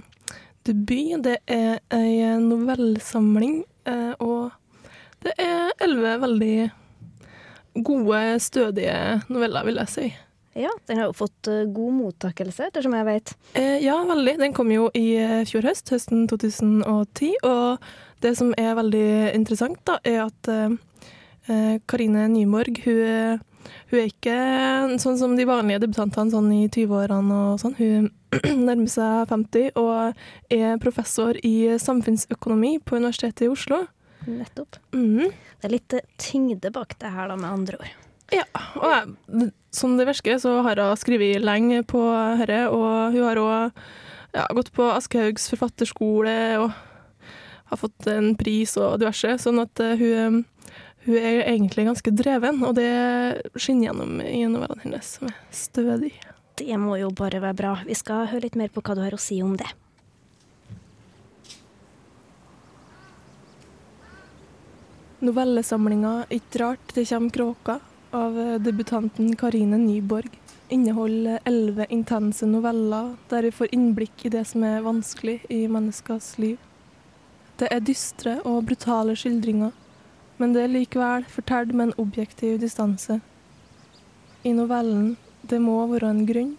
debut. 0.65 1.21
Det 1.27 1.39
er 1.45 1.81
ei 1.93 2.39
novellesamling, 2.41 3.63
eh, 3.85 4.15
og 4.17 4.53
det 5.27 5.35
er 5.37 5.75
elleve 5.85 6.15
veldig 6.23 6.57
gode, 7.85 8.23
stødige 8.41 8.97
noveller, 9.29 9.67
vil 9.69 9.81
jeg 9.83 9.93
si. 9.93 10.07
Ja, 10.57 10.73
den 10.89 10.99
har 11.01 11.09
jo 11.09 11.17
fått 11.17 11.49
god 11.73 11.93
mottakelse, 11.97 12.67
ettersom 12.69 12.93
jeg 12.93 13.07
vet. 13.09 13.31
Ja, 13.81 13.95
veldig. 14.05 14.35
Den 14.43 14.53
kom 14.53 14.69
jo 14.69 14.91
i 14.93 15.15
fjor 15.49 15.65
høst, 15.65 15.89
høsten 15.95 16.27
2010. 16.29 17.31
Og 17.49 17.87
det 18.23 18.35
som 18.39 18.53
er 18.59 18.75
veldig 18.79 19.07
interessant, 19.37 19.81
da, 19.89 19.99
er 20.07 20.25
at 20.27 20.51
eh, 20.53 21.79
Karine 21.91 22.29
Nyborg, 22.31 22.83
hun, 22.85 23.41
hun 23.91 23.99
er 23.99 24.11
ikke 24.11 24.37
sånn 25.03 25.19
som 25.21 25.35
de 25.39 25.47
vanlige 25.49 25.83
debutantene 25.85 26.33
sånn 26.35 26.51
i 26.55 26.67
20-årene 26.69 27.41
og 27.53 27.63
sånn. 27.63 27.75
Hun 27.79 28.11
nærmer 28.69 28.91
seg 28.91 29.33
50 29.33 29.75
og 29.81 30.55
er 30.55 30.79
professor 30.83 31.39
i 31.45 31.75
samfunnsøkonomi 31.83 32.79
på 32.85 33.01
Universitetet 33.01 33.47
i 33.49 33.53
Oslo. 33.53 33.83
Nettopp. 34.29 34.79
Mm. 34.95 35.33
Det 35.33 35.67
er 35.67 35.75
litt 35.75 35.99
eh, 35.99 36.07
tyngde 36.21 36.71
bak 36.75 36.97
det 37.03 37.11
her, 37.11 37.29
da, 37.33 37.39
med 37.39 37.51
andre 37.51 37.83
ord. 37.83 37.99
Ja, 38.33 38.47
og 38.81 38.87
jeg, 38.89 39.51
som 39.75 39.99
det 39.99 40.07
virker, 40.09 40.39
så 40.41 40.61
har 40.65 40.81
hun 40.81 40.97
skrevet 40.97 41.43
lenge 41.45 41.83
på 41.85 42.01
dette, 42.41 42.65
og 42.73 43.13
hun 43.13 43.27
har 43.27 43.41
òg 43.43 43.83
ja, 44.33 44.47
gått 44.57 44.73
på 44.73 44.87
Aschehougs 44.89 45.51
forfatterskole 45.53 46.37
og 46.63 46.73
har 47.73 47.81
fått 47.81 48.09
en 48.13 48.33
pris 48.39 48.77
og 48.81 48.99
diverse, 49.03 49.37
sånn 49.43 49.63
at 49.63 49.81
eh, 49.83 50.01
hun, 50.01 50.43
hun 51.07 51.19
er 51.19 51.45
egentlig 51.47 51.87
ganske 51.89 52.15
dreven, 52.15 52.63
og 52.69 52.77
det 52.79 52.91
skinner 53.57 53.91
gjennom 53.91 54.19
i 54.25 54.43
novellene 54.47 54.85
hennes, 54.85 55.15
som 55.19 55.31
er 55.31 55.39
stødig. 55.57 56.13
Det 56.61 56.77
må 56.79 56.99
jo 57.01 57.09
bare 57.17 57.41
være 57.43 57.59
bra. 57.59 57.77
Vi 57.89 57.97
skal 57.97 58.29
høre 58.31 58.45
litt 58.45 58.59
mer 58.61 58.73
på 58.73 58.85
hva 58.85 58.97
du 58.99 59.03
har 59.05 59.17
å 59.17 59.21
si 59.21 59.41
om 59.43 59.57
det. 59.57 59.71
Novellesamlinga 65.23 66.27
'Ikke 66.27 66.59
rart 66.61 66.95
det 66.97 67.07
kjem 67.07 67.31
kråka' 67.31 67.79
av 68.13 68.35
debutanten 68.61 69.37
Karine 69.39 69.79
Nyborg 69.79 70.35
inneholder 70.73 71.39
elleve 71.45 71.87
intense 71.95 72.47
noveller 72.49 73.15
der 73.31 73.47
vi 73.47 73.53
får 73.55 73.73
innblikk 73.77 74.27
i 74.27 74.33
det 74.35 74.45
som 74.49 74.65
er 74.65 74.85
vanskelig 74.85 75.39
i 75.53 75.67
menneskers 75.71 76.35
liv. 76.43 76.59
Det 77.63 77.69
er 77.71 77.83
dystre 77.87 78.33
og 78.43 78.65
brutale 78.67 79.15
skildringer, 79.15 79.71
men 80.43 80.51
det 80.51 80.65
er 80.65 80.73
likevel 80.73 81.23
fortalt 81.31 81.71
med 81.71 81.93
en 81.93 82.01
objektiv 82.03 82.57
distanse. 82.59 83.21
I 84.43 84.51
novellen 84.53 85.17
'Det 85.47 85.61
må 85.61 85.87
være 85.87 86.11
en 86.11 86.27
grunn' 86.27 86.57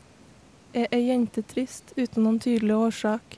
er 0.74 0.88
ei 0.92 1.10
jente 1.10 1.44
trist 1.44 1.92
uten 1.98 2.24
noen 2.24 2.40
tydelig 2.40 2.76
årsak. 2.76 3.38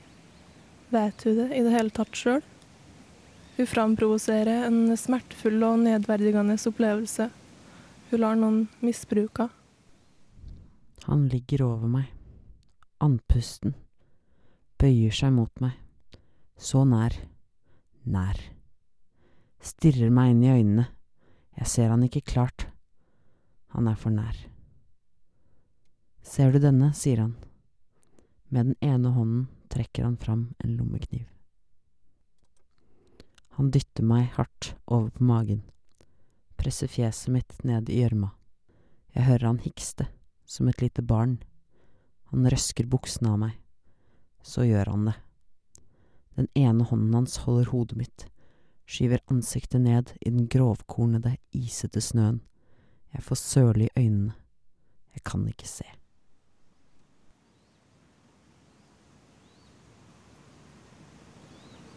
Vet 0.92 1.24
hun 1.24 1.36
det 1.36 1.48
i 1.58 1.62
det 1.66 1.72
hele 1.72 1.90
tatt 1.90 2.14
sjøl? 2.14 2.42
Hun 3.56 3.66
framprovoserer 3.66 4.66
en 4.66 4.96
smertefull 4.96 5.62
og 5.64 5.78
nedverdigende 5.78 6.54
opplevelse. 6.70 7.30
Hun 8.10 8.20
lar 8.20 8.36
noen 8.36 8.68
misbruke. 8.80 9.48
Han 11.04 11.28
ligger 11.28 11.66
over 11.66 11.88
meg, 11.88 12.12
andpusten, 13.00 13.74
bøyer 14.78 15.10
seg 15.10 15.32
mot 15.32 15.60
meg, 15.60 15.72
så 16.56 16.84
nær, 16.84 17.12
nær. 18.06 18.38
Stirrer 19.62 20.12
meg 20.14 20.34
inn 20.34 20.44
i 20.44 20.52
øynene, 20.52 20.86
jeg 21.56 21.70
ser 21.72 21.92
han 21.92 22.04
ikke 22.06 22.24
klart, 22.32 22.66
han 23.74 23.88
er 23.90 23.96
for 23.98 24.14
nær. 24.14 24.36
Ser 26.26 26.52
du 26.52 26.60
denne, 26.62 26.92
sier 26.94 27.22
han. 27.22 27.34
Med 28.48 28.72
den 28.72 28.76
ene 28.84 29.12
hånden 29.14 29.46
trekker 29.72 30.06
han 30.06 30.18
fram 30.20 30.48
en 30.62 30.76
lommekniv. 30.78 31.26
Han 33.56 33.70
dytter 33.72 34.04
meg 34.04 34.28
hardt 34.36 34.74
over 34.84 35.08
på 35.10 35.24
magen, 35.24 35.62
presser 36.60 36.90
fjeset 36.92 37.32
mitt 37.32 37.56
ned 37.64 37.88
i 37.88 38.02
gjørma. 38.02 38.34
Jeg 39.16 39.24
hører 39.30 39.48
han 39.48 39.62
hikste, 39.64 40.10
som 40.44 40.68
et 40.68 40.82
lite 40.84 41.02
barn. 41.02 41.38
Han 42.32 42.44
røsker 42.52 42.88
buksene 42.90 43.32
av 43.32 43.40
meg. 43.46 43.54
Så 44.44 44.66
gjør 44.68 44.92
han 44.92 45.08
det. 45.08 45.16
Den 46.36 46.48
ene 46.54 46.84
hånden 46.84 47.14
hans 47.14 47.38
holder 47.46 47.70
hodet 47.72 47.96
mitt, 47.96 48.26
skyver 48.86 49.22
ansiktet 49.32 49.80
ned 49.80 50.12
i 50.20 50.30
den 50.30 50.48
grovkornede, 50.52 51.36
isete 51.56 52.00
snøen. 52.00 52.42
Jeg 53.14 53.24
får 53.24 53.40
søle 53.40 53.86
i 53.86 53.94
øynene. 53.96 54.34
Jeg 55.16 55.24
kan 55.24 55.46
ikke 55.48 55.68
se. 55.68 55.86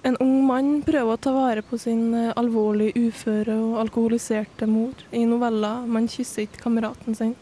En 0.08 0.16
ung 0.24 0.46
mann 0.48 0.78
prøver 0.88 1.18
å 1.18 1.20
ta 1.20 1.34
vare 1.36 1.62
på 1.62 1.76
sin 1.78 2.14
eh, 2.16 2.32
alvorlig 2.40 2.94
uføre 2.96 3.58
og 3.60 3.82
alkoholiserte 3.82 4.66
mor. 4.66 4.96
I 5.12 5.26
novella 5.28 5.84
'Man 5.86 6.08
kysser 6.08 6.48
ikke 6.48 6.64
kameraten 6.64 7.16
sin'. 7.16 7.36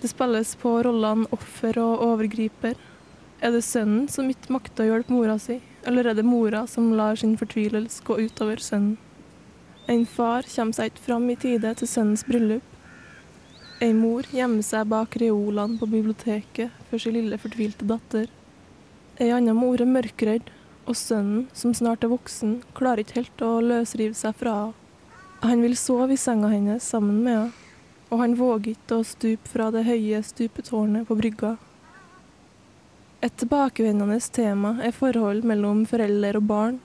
Det 0.00 0.08
spilles 0.08 0.54
på 0.56 0.72
rollene 0.86 1.28
offer 1.30 1.78
og 1.82 2.00
overgriper. 2.06 2.74
Er 3.42 3.52
det 3.52 3.62
sønnen 3.62 4.08
som 4.08 4.30
ikke 4.30 4.54
makter 4.56 4.86
å 4.86 4.94
hjelpe 4.94 5.12
mora 5.12 5.36
si, 5.38 5.60
eller 5.88 6.10
er 6.10 6.16
det 6.18 6.26
mora 6.28 6.66
som 6.68 6.90
lar 6.96 7.16
sin 7.16 7.36
fortvilelse 7.40 8.04
gå 8.04 8.18
utover 8.28 8.60
sønnen? 8.60 8.96
En 9.88 10.04
far 10.04 10.44
kommer 10.52 10.76
seg 10.76 10.90
ikke 10.90 11.06
fram 11.06 11.30
i 11.32 11.36
tide 11.40 11.70
til 11.80 11.88
sønnens 11.88 12.26
bryllup. 12.28 12.64
Ei 13.80 13.94
mor 13.96 14.26
gjemmer 14.34 14.66
seg 14.66 14.90
bak 14.92 15.16
reolene 15.22 15.78
på 15.80 15.88
biblioteket 15.88 16.74
for 16.90 17.00
sin 17.00 17.16
lille 17.16 17.38
fortvilte 17.40 17.88
datter. 17.88 18.26
Ei 19.16 19.30
anna 19.32 19.54
mor 19.56 19.80
er 19.80 19.88
mørkredd, 19.88 20.50
og 20.88 20.96
sønnen, 20.96 21.46
som 21.56 21.72
snart 21.76 22.04
er 22.04 22.12
voksen, 22.12 22.58
klarer 22.76 23.04
ikke 23.04 23.20
helt 23.20 23.44
å 23.44 23.54
løsrive 23.64 24.16
seg 24.16 24.36
fra 24.40 24.58
henne. 24.58 24.84
Han 25.38 25.60
vil 25.62 25.76
sove 25.78 26.16
i 26.16 26.18
senga 26.18 26.48
hennes 26.50 26.82
sammen 26.82 27.20
med 27.22 27.36
henne, 27.36 27.64
og 28.10 28.22
han 28.24 28.32
våger 28.34 28.72
ikke 28.72 28.96
å 28.98 29.04
stupe 29.06 29.46
fra 29.46 29.68
det 29.70 29.84
høye 29.86 30.18
stupetårnet 30.26 31.06
på 31.06 31.14
brygga. 31.14 31.52
Et 33.18 33.34
tilbakevendende 33.34 34.20
tema 34.30 34.76
er 34.86 34.92
forhold 34.94 35.42
mellom 35.50 35.80
forelder 35.90 36.36
og 36.38 36.44
barn. 36.46 36.76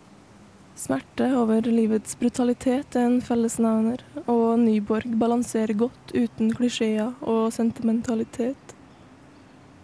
Smerte 0.73 1.27
over 1.37 1.67
livets 1.69 2.15
brutalitet 2.17 2.97
er 2.97 3.05
en 3.05 3.19
fellesnevner, 3.21 4.01
og 4.25 4.57
Nyborg 4.63 5.13
balanserer 5.21 5.77
godt 5.77 6.15
uten 6.15 6.49
klisjeer 6.57 7.11
og 7.21 7.53
sentimentalitet. 7.53 8.73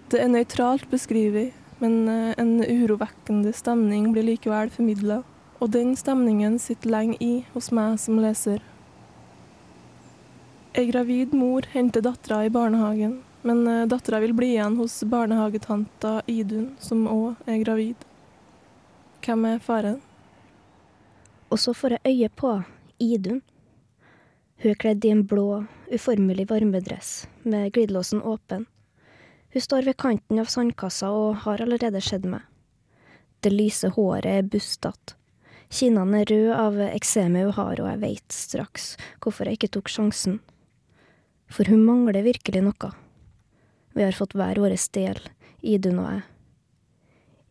Det 0.09 0.23
er 0.23 0.33
nøytralt 0.33 0.89
beskrevet, 0.89 1.53
men 1.77 2.09
eh, 2.09 2.33
en 2.41 2.57
urovekkende 2.65 3.53
stemning 3.53 4.09
blir 4.15 4.25
likevel 4.31 4.73
formidla, 4.73 5.21
og 5.61 5.69
den 5.77 5.93
stemningen 5.93 6.57
sitter 6.57 6.95
lenge 6.97 7.21
i 7.21 7.33
hos 7.53 7.69
meg 7.69 8.01
som 8.01 8.17
leser. 8.17 8.65
Ei 10.73 10.89
gravid 10.89 11.37
mor 11.37 11.69
henter 11.77 12.01
dattera 12.01 12.41
i 12.47 12.49
barnehagen, 12.49 13.19
men 13.41 13.67
eh, 13.67 13.85
dattera 13.87 14.19
vil 14.19 14.33
bli 14.33 14.53
igjen 14.53 14.77
hos 14.77 15.03
barnehagetanta 15.03 16.21
Idun, 16.27 16.73
som 16.79 17.07
òg 17.07 17.49
er 17.49 17.61
gravid. 17.63 18.07
Hvem 19.25 19.45
er 19.45 19.63
faren? 19.63 19.99
Og 21.49 21.59
så 21.59 21.73
får 21.73 21.97
jeg 21.97 22.13
øye 22.13 22.29
på 22.29 22.55
Idun. 22.99 23.41
Hun 24.59 24.71
er 24.71 24.81
kledd 24.81 25.05
i 25.07 25.13
en 25.13 25.23
blå, 25.23 25.63
uformelig 25.91 26.49
varmedress 26.49 27.29
med 27.43 27.71
glidelåsen 27.73 28.21
åpen. 28.21 28.65
Hun 29.53 29.61
står 29.61 29.87
ved 29.87 29.97
kanten 29.97 30.39
av 30.39 30.51
sandkassa 30.51 31.09
og 31.15 31.41
har 31.45 31.63
allerede 31.63 32.01
sett 32.03 32.27
meg. 32.27 32.43
Det 33.39 33.53
lyse 33.53 33.87
håret 33.95 34.27
er 34.27 34.51
bustete. 34.51 35.15
Kinnene 35.69 36.23
er 36.23 36.31
røde 36.31 36.55
av 36.57 36.79
eksemet 36.89 37.45
hun 37.45 37.55
har, 37.55 37.79
og 37.79 37.87
jeg 37.87 38.01
veit 38.01 38.33
straks 38.35 38.85
hvorfor 39.21 39.47
jeg 39.47 39.59
ikke 39.59 39.71
tok 39.77 39.91
sjansen. 39.93 40.39
For 41.49 41.69
hun 41.69 41.85
mangler 41.85 42.25
virkelig 42.25 42.63
noe. 42.65 42.89
Vi 43.93 44.03
har 44.03 44.11
fått 44.15 44.35
hver 44.37 44.59
vår 44.61 44.75
del, 44.93 45.19
Idun 45.61 45.99
og 45.99 46.11
jeg. 46.11 46.21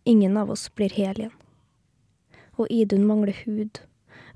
Ingen 0.09 0.37
av 0.41 0.51
oss 0.51 0.69
blir 0.75 0.95
hel 0.95 1.19
igjen. 1.21 1.35
Og 2.57 2.71
Idun 2.73 3.07
mangler 3.07 3.37
hud. 3.45 3.81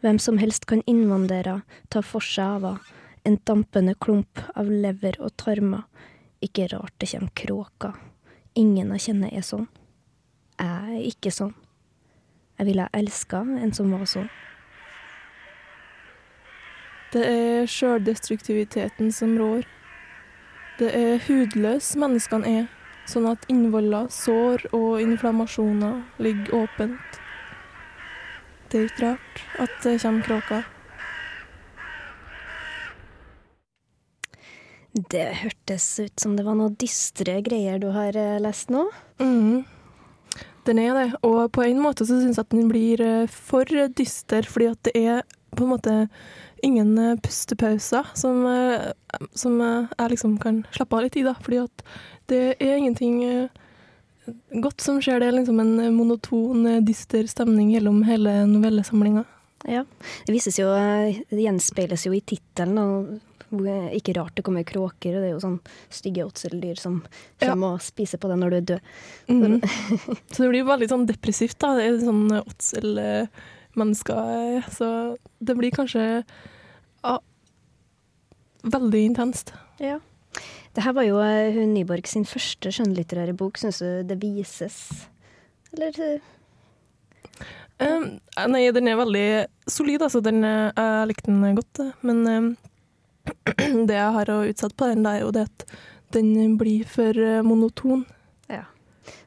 Hvem 0.03 0.19
som 0.19 0.39
helst 0.39 0.67
kan 0.67 0.83
innvandrere 0.87 1.63
ta 1.89 2.03
for 2.03 2.21
seg 2.21 2.59
av 2.59 2.67
henne. 2.73 2.99
En 3.25 3.37
dampende 3.47 3.93
klump 3.95 4.41
av 4.59 4.67
lever 4.67 5.15
og 5.23 5.31
tarmer. 5.39 5.85
Ikke 6.43 6.65
rart 6.73 6.97
det 6.99 7.13
kommer 7.13 7.31
kråker. 7.39 7.93
Ingen 8.59 8.91
jeg 8.97 9.05
kjenner 9.05 9.31
er 9.31 9.45
sånn. 9.47 9.69
Jeg 10.59 10.97
er 10.97 11.05
ikke 11.07 11.31
sånn. 11.31 11.53
Jeg 12.59 12.67
ville 12.67 12.89
ha 12.89 12.91
elska 12.99 13.45
en 13.63 13.71
som 13.73 13.95
var 13.95 14.03
sånn. 14.11 14.27
Det 17.15 17.23
er 17.29 17.71
sjøldestruktiviteten 17.71 19.15
som 19.15 19.37
rår. 19.39 19.69
Det 20.83 20.89
er 20.99 21.21
hudløs 21.29 21.93
menneskene 21.95 22.49
er, 22.51 22.65
sånn 23.07 23.29
at 23.31 23.45
innvoller, 23.53 24.09
sår 24.11 24.65
og 24.75 24.97
inflammasjoner 24.99 26.01
ligger 26.19 26.65
åpent. 26.65 27.19
Det 28.73 28.81
er 28.81 28.89
ikke 28.89 29.05
rart 29.05 29.43
at 29.63 29.77
det 29.85 29.93
kommer 30.03 30.27
kråker. 30.27 30.65
Det 35.15 35.29
hørtes 35.45 35.87
ut 36.03 36.25
som 36.25 36.35
det 36.35 36.49
var 36.51 36.59
noen 36.59 36.75
dystre 36.83 37.39
greier 37.47 37.79
du 37.79 37.93
har 37.95 38.19
eh, 38.19 38.41
lest 38.43 38.75
nå. 38.75 38.89
Mm. 39.23 39.63
Den 40.67 40.83
er 40.83 40.99
det, 40.99 41.09
og 41.23 41.45
på 41.55 41.63
en 41.69 41.79
måte 41.85 42.09
så 42.11 42.19
syns 42.19 42.43
jeg 42.43 42.49
at 42.49 42.57
den 42.59 42.67
blir 42.73 43.07
eh, 43.07 43.31
for 43.31 43.71
dyster, 43.95 44.51
fordi 44.51 44.73
at 44.75 44.83
det 44.91 44.99
er 44.99 45.23
på 45.55 45.63
en 45.63 45.77
måte 45.77 45.97
ingen 46.63 46.99
eh, 46.99 47.17
pustepauser 47.17 48.07
som, 48.15 48.47
eh, 48.47 48.93
som 49.35 49.61
eh, 49.61 49.85
jeg 49.99 50.11
liksom 50.15 50.39
kan 50.39 50.67
slappe 50.71 50.97
av 50.97 51.03
litt 51.07 51.17
i, 51.19 51.23
da. 51.27 51.35
Fordi 51.43 51.59
at 51.65 51.83
det 52.31 52.55
er 52.63 52.77
ingenting 52.79 53.49
godt 54.63 54.81
som 54.81 55.01
skjer. 55.03 55.21
Det 55.21 55.27
er 55.29 55.33
liksom 55.41 55.61
en 55.61 55.95
monoton, 55.97 56.85
dyster 56.87 57.27
stemning 57.31 57.71
gjennom 57.75 58.03
hele 58.07 58.47
novellesamlinga. 58.47 59.25
Ja. 59.69 59.85
Det 60.27 60.33
vises 60.35 60.59
jo, 60.59 60.67
det 61.31 61.43
gjenspeiles 61.43 62.07
jo 62.07 62.13
i 62.15 62.21
tittelen. 62.25 63.21
Ikke 63.93 64.15
rart 64.17 64.35
det 64.39 64.45
kommer 64.47 64.65
kråker. 64.67 65.13
Det 65.19 65.27
er 65.29 65.33
jo 65.35 65.41
sånn 65.43 65.61
stygge 65.93 66.25
åtseldyr 66.31 66.77
som 66.79 66.95
Ja. 67.43 67.49
kommer 67.51 67.69
og 67.77 67.83
spiser 67.85 68.19
på 68.23 68.29
deg 68.31 68.39
når 68.41 68.49
du 68.51 68.57
er 68.57 68.69
død. 68.71 68.81
Mm. 69.29 69.61
så 70.33 70.39
det 70.39 70.53
blir 70.55 70.71
veldig 70.71 70.89
sånn 70.95 71.09
depressivt, 71.11 71.59
da. 71.59 71.69
Det 71.77 71.83
er 71.91 72.07
sånn 72.07 72.27
åtsel-mennesker. 72.39 74.17
Så 74.79 74.87
det 75.43 75.55
blir 75.59 75.73
kanskje 75.75 76.03
ja, 76.23 76.25
veldig 78.63 79.05
intenst. 79.11 79.53
Ja. 79.83 79.99
Det 80.73 80.85
her 80.87 80.95
var 80.97 81.05
jo 81.05 81.19
eh, 81.21 81.53
hun 81.53 81.75
Nyborg 81.75 82.09
sin 82.09 82.25
første 82.29 82.73
skjønnlitterære 82.73 83.35
bok. 83.37 83.61
Syns 83.61 83.83
du 83.83 84.03
det 84.09 84.21
vises? 84.23 84.79
Eller 85.73 86.21
Um, 87.83 88.21
nei, 88.53 88.69
den 88.71 88.87
er 88.87 88.95
veldig 88.95 89.27
solid, 89.67 90.05
altså. 90.05 90.21
Den, 90.23 90.45
eh, 90.47 90.69
jeg 90.77 91.09
likte 91.11 91.33
den 91.33 91.57
godt, 91.57 91.81
men 92.07 92.21
um, 92.29 92.51
det 93.89 93.97
jeg 93.97 94.13
har 94.15 94.31
å 94.31 94.37
utsette 94.47 94.77
på 94.79 94.87
den, 94.93 95.03
det 95.03 95.15
er 95.17 95.25
jo 95.25 95.33
det 95.35 95.49
at 95.49 95.65
den 96.15 96.55
blir 96.61 96.85
for 96.87 97.19
monoton. 97.43 98.05
monoton. 98.53 98.63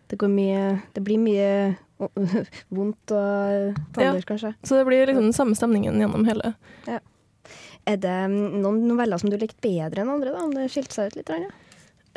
det 0.07 0.19
går 0.21 0.31
mye 0.31 0.61
Det 0.93 1.03
blir 1.03 1.19
mye 1.19 1.75
vondt 2.77 3.11
og 3.11 3.75
taler, 3.97 4.23
kanskje. 4.29 4.53
Så 4.63 4.79
det 4.79 4.87
blir 4.87 5.07
liksom 5.09 5.27
den 5.29 5.35
samme 5.35 5.55
stemningen 5.57 5.99
gjennom 5.99 6.25
hele. 6.29 6.53
Er 7.85 7.99
det 8.01 8.17
noen 8.31 8.81
noveller 8.89 9.21
som 9.21 9.29
du 9.29 9.37
likte 9.37 9.61
bedre 9.61 10.01
enn 10.01 10.09
andre, 10.09 10.33
da? 10.33 10.43
Om 10.47 10.53
det 10.57 10.69
skilte 10.73 10.97
seg 10.97 11.11
ut 11.11 11.19
litt? 11.19 11.29
Rania? 11.29 11.51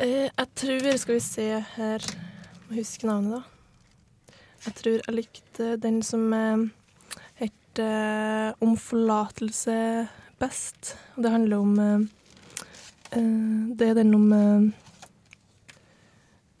Eh, 0.01 0.25
jeg 0.25 0.47
tror 0.55 0.97
Skal 0.97 1.17
vi 1.17 1.23
se 1.23 1.47
her 1.75 2.05
Må 2.67 2.77
huske 2.77 3.07
navnet, 3.09 3.37
da. 3.37 4.35
Jeg 4.65 4.75
tror 4.79 4.95
jeg 4.97 5.15
likte 5.15 5.67
den 5.81 6.01
som 6.03 6.33
eh, 6.33 6.63
het 7.41 7.81
eh, 7.83 8.49
Om 8.65 8.73
forlatelse 8.79 9.75
best. 10.39 10.95
Og 11.15 11.23
Det 11.23 11.33
handler 11.35 11.57
om 11.57 11.79
eh, 11.79 11.99
eh, 13.19 13.75
Det 13.77 13.89
er 13.91 13.99
den 13.99 14.15
om 14.15 14.33
eh, 14.33 14.71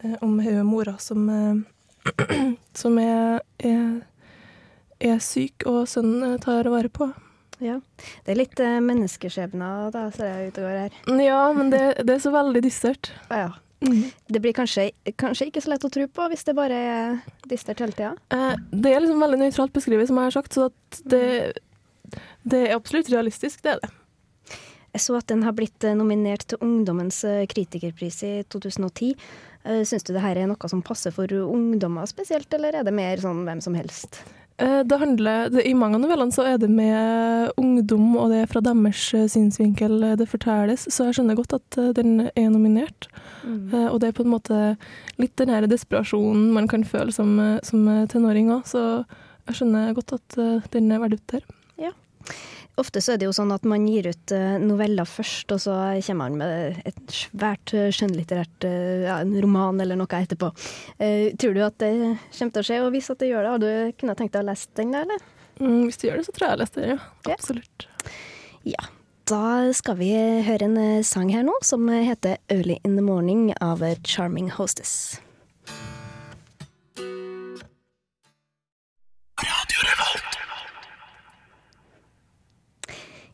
eh, 0.03 0.17
Om 0.21 0.39
hun 0.39 0.65
mora 0.65 0.97
som 0.97 1.29
eh, 1.29 2.53
Som 2.79 2.97
er, 3.01 3.41
er, 3.59 4.05
er 4.99 5.17
syk, 5.19 5.65
og 5.65 5.87
sønnen 5.89 6.37
tar 6.39 6.69
vare 6.71 6.87
på. 6.93 7.09
Ja. 7.63 7.79
Det 8.25 8.33
er 8.33 8.39
litt 8.39 8.61
uh, 8.63 8.77
menneskeskjebner, 8.83 9.89
da, 9.95 10.05
ser 10.15 10.29
jeg 10.31 10.51
ute 10.51 10.63
og 10.63 10.69
går 10.69 10.77
her. 10.85 10.99
Ja, 11.25 11.41
men 11.55 11.73
det, 11.73 11.83
det 12.07 12.15
er 12.15 12.23
så 12.23 12.31
veldig 12.35 12.63
dystert. 12.65 13.11
Ja. 13.27 13.51
Det 14.27 14.41
blir 14.43 14.53
kanskje, 14.53 14.89
kanskje 15.15 15.47
ikke 15.47 15.61
så 15.63 15.71
lett 15.71 15.85
å 15.87 15.91
tro 15.93 16.03
på 16.11 16.25
hvis 16.31 16.43
det 16.47 16.55
bare 16.57 16.79
er 16.89 17.19
dystert 17.47 17.79
hele 17.79 17.95
tida. 17.95 18.11
Eh, 18.35 18.55
det 18.71 18.91
er 18.91 19.03
liksom 19.03 19.23
veldig 19.23 19.39
nøytralt 19.39 19.75
beskrevet, 19.75 20.09
som 20.09 20.19
jeg 20.19 20.27
har 20.27 20.35
sagt, 20.35 20.57
så 20.57 20.67
det, 21.07 21.23
det 22.43 22.65
er 22.65 22.75
absolutt 22.75 23.11
realistisk, 23.13 23.63
det 23.63 23.77
er 23.77 23.83
det. 23.85 23.91
Jeg 24.89 25.03
så 25.05 25.19
at 25.19 25.29
den 25.31 25.45
har 25.45 25.55
blitt 25.55 25.85
eh, 25.85 25.95
nominert 25.95 26.47
til 26.49 26.59
Ungdommens 26.65 27.21
eh, 27.27 27.45
kritikerpris 27.49 28.19
i 28.27 28.33
2010. 28.51 29.13
Uh, 29.59 29.83
Syns 29.87 30.05
du 30.07 30.13
det 30.15 30.23
her 30.23 30.39
er 30.39 30.47
noe 30.49 30.71
som 30.71 30.83
passer 30.83 31.13
for 31.15 31.29
ungdommer 31.29 32.07
spesielt, 32.09 32.51
eller 32.55 32.79
er 32.79 32.87
det 32.87 32.95
mer 32.95 33.19
sånn 33.21 33.45
hvem 33.47 33.63
som 33.63 33.75
helst? 33.77 34.21
Eh, 34.59 34.79
det 34.83 34.97
handler, 34.99 35.49
det, 35.49 35.63
I 35.67 35.73
mange 35.77 35.95
av 35.95 36.03
novellene 36.03 36.35
så 36.35 36.43
er 36.43 36.57
det 36.59 36.67
med 36.71 37.53
ungdom, 37.59 38.09
og 38.19 38.33
det 38.33 38.41
er 38.43 38.49
fra 38.51 38.61
deres 38.63 39.05
eh, 39.15 39.27
synsvinkel 39.31 40.03
eh, 40.03 40.17
det 40.19 40.27
fortelles, 40.27 40.83
så 40.91 41.07
jeg 41.07 41.19
skjønner 41.19 41.37
godt 41.39 41.55
at 41.55 41.79
den 41.95 42.27
er 42.27 42.49
nominert. 42.51 43.07
Eh, 43.45 43.87
og 43.87 44.01
det 44.01 44.09
er 44.09 44.17
på 44.17 44.25
en 44.27 44.33
måte 44.33 44.59
litt 45.21 45.37
den 45.39 45.53
her 45.53 45.67
desperasjonen 45.69 46.49
man 46.55 46.67
kan 46.71 46.83
føle 46.83 47.15
som, 47.15 47.37
som 47.63 47.87
tenåring 48.11 48.51
òg, 48.51 48.67
så 48.67 48.83
jeg 49.47 49.61
skjønner 49.61 49.95
godt 49.97 50.17
at 50.19 50.39
den 50.75 50.91
er 50.91 51.01
verdt 51.05 51.21
ut 51.21 51.37
der. 51.37 51.47
Ofte 52.79 53.01
så 53.03 53.13
er 53.13 53.19
det 53.19 53.27
jo 53.27 53.35
sånn 53.35 53.51
at 53.51 53.65
man 53.67 53.87
gir 53.89 54.09
ut 54.09 54.33
eh, 54.35 54.57
noveller 54.61 55.07
først, 55.07 55.51
og 55.55 55.61
så 55.63 55.75
kommer 56.05 56.29
man 56.29 56.37
med 56.39 56.79
et 56.87 57.15
svært 57.15 57.73
eh, 57.75 57.89
skjønnlitterært 57.95 58.67
eh, 58.67 59.05
ja, 59.07 59.19
en 59.23 59.35
roman 59.43 59.81
eller 59.83 59.99
noe 59.99 60.19
etterpå. 60.19 60.51
Uh, 60.99 61.29
tror 61.39 61.55
du 61.55 61.61
at 61.65 61.77
det 61.81 61.91
kommer 61.95 62.55
til 62.55 62.61
å 62.61 62.67
skje, 62.69 62.79
og 62.85 62.93
hvis 62.95 63.11
at 63.11 63.21
det 63.21 63.31
gjør 63.31 63.45
det, 63.45 63.51
har 63.53 63.63
du 63.63 63.99
kunnet 63.99 64.21
tenkt 64.21 64.35
deg 64.35 64.45
å 64.45 64.49
lese 64.49 64.73
den, 64.79 64.95
der, 64.95 65.07
eller? 65.07 65.27
Mm, 65.59 65.85
hvis 65.87 65.99
du 65.99 66.07
gjør 66.07 66.19
det, 66.21 66.27
så 66.27 66.35
tror 66.35 66.47
jeg 66.47 66.55
jeg 66.55 66.61
leser 66.63 66.81
det, 66.81 66.91
ja. 66.91 66.99
Okay. 67.19 67.37
Absolutt. 67.37 67.87
Ja. 68.67 68.91
Da 69.29 69.45
skal 69.77 69.99
vi 69.99 70.11
høre 70.47 70.65
en 70.65 70.77
sang 71.05 71.29
her 71.35 71.43
nå 71.45 71.53
som 71.61 71.85
heter 71.91 72.39
'Early 72.49 72.79
In 72.83 72.95
The 72.97 73.05
Morning' 73.05 73.51
av 73.61 73.83
Charming 74.01 74.49
Hostess. 74.57 75.19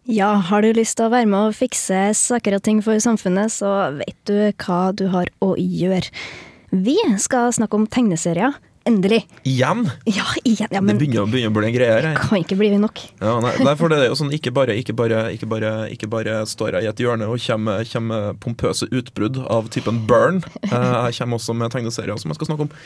Ja, 0.06 0.34
har 0.50 0.62
du 0.62 0.70
lyst 0.78 1.00
til 1.00 1.08
å 1.08 1.14
være 1.14 1.26
med 1.30 1.50
og 1.50 1.56
fikse 1.58 2.12
saker 2.18 2.60
og 2.60 2.64
ting 2.66 2.82
for 2.86 3.00
samfunnet, 3.02 3.50
så 3.54 3.72
vet 3.98 4.18
du 4.30 4.36
hva 4.62 4.92
du 4.94 5.08
har 5.14 5.32
å 5.42 5.56
gjøre. 5.58 6.12
Vi 6.76 6.98
skal 7.22 7.50
snakke 7.56 7.78
om 7.80 7.88
tegneserier. 7.90 8.54
Endelig. 8.86 9.24
Igjen? 9.50 9.80
Ja, 10.06 10.28
igjen. 10.46 10.70
Ja, 10.70 10.78
men 10.78 11.00
det 11.00 11.08
begynner, 11.08 11.26
begynner 11.32 11.50
å 11.50 11.56
bli 11.58 11.70
en 11.72 11.74
greie 11.74 11.94
her. 11.96 12.20
kan 12.20 12.38
ikke 12.38 12.58
bli 12.60 12.68
nok. 12.78 13.02
Ja, 13.18 13.32
nei, 13.42 13.56
nei, 13.66 13.74
for 13.80 13.90
det 13.90 13.98
er 14.04 14.12
jo 14.12 14.18
sånn, 14.20 14.30
ikke 14.38 14.52
bare, 14.54 14.76
ikke, 14.78 14.94
bare, 14.94 15.24
ikke, 15.34 15.50
bare, 15.50 15.72
ikke 15.96 16.10
bare 16.12 16.36
står 16.46 16.78
jeg 16.78 16.86
i 16.86 16.92
et 16.92 17.02
hjørne 17.02 17.26
og 17.26 17.42
kommer, 17.42 17.82
kommer 17.90 18.38
pompøse 18.46 18.86
utbrudd 18.94 19.40
av 19.42 19.72
typen 19.74 20.04
burn. 20.06 20.44
Eh, 20.70 21.10
Jeg 21.10 21.18
kommer 21.18 21.42
også 21.42 21.58
med 21.58 21.74
tegneserier 21.74 22.22
som 22.22 22.30
jeg 22.30 22.38
skal 22.38 22.52
snakke 22.52 22.68
om. 22.68 22.78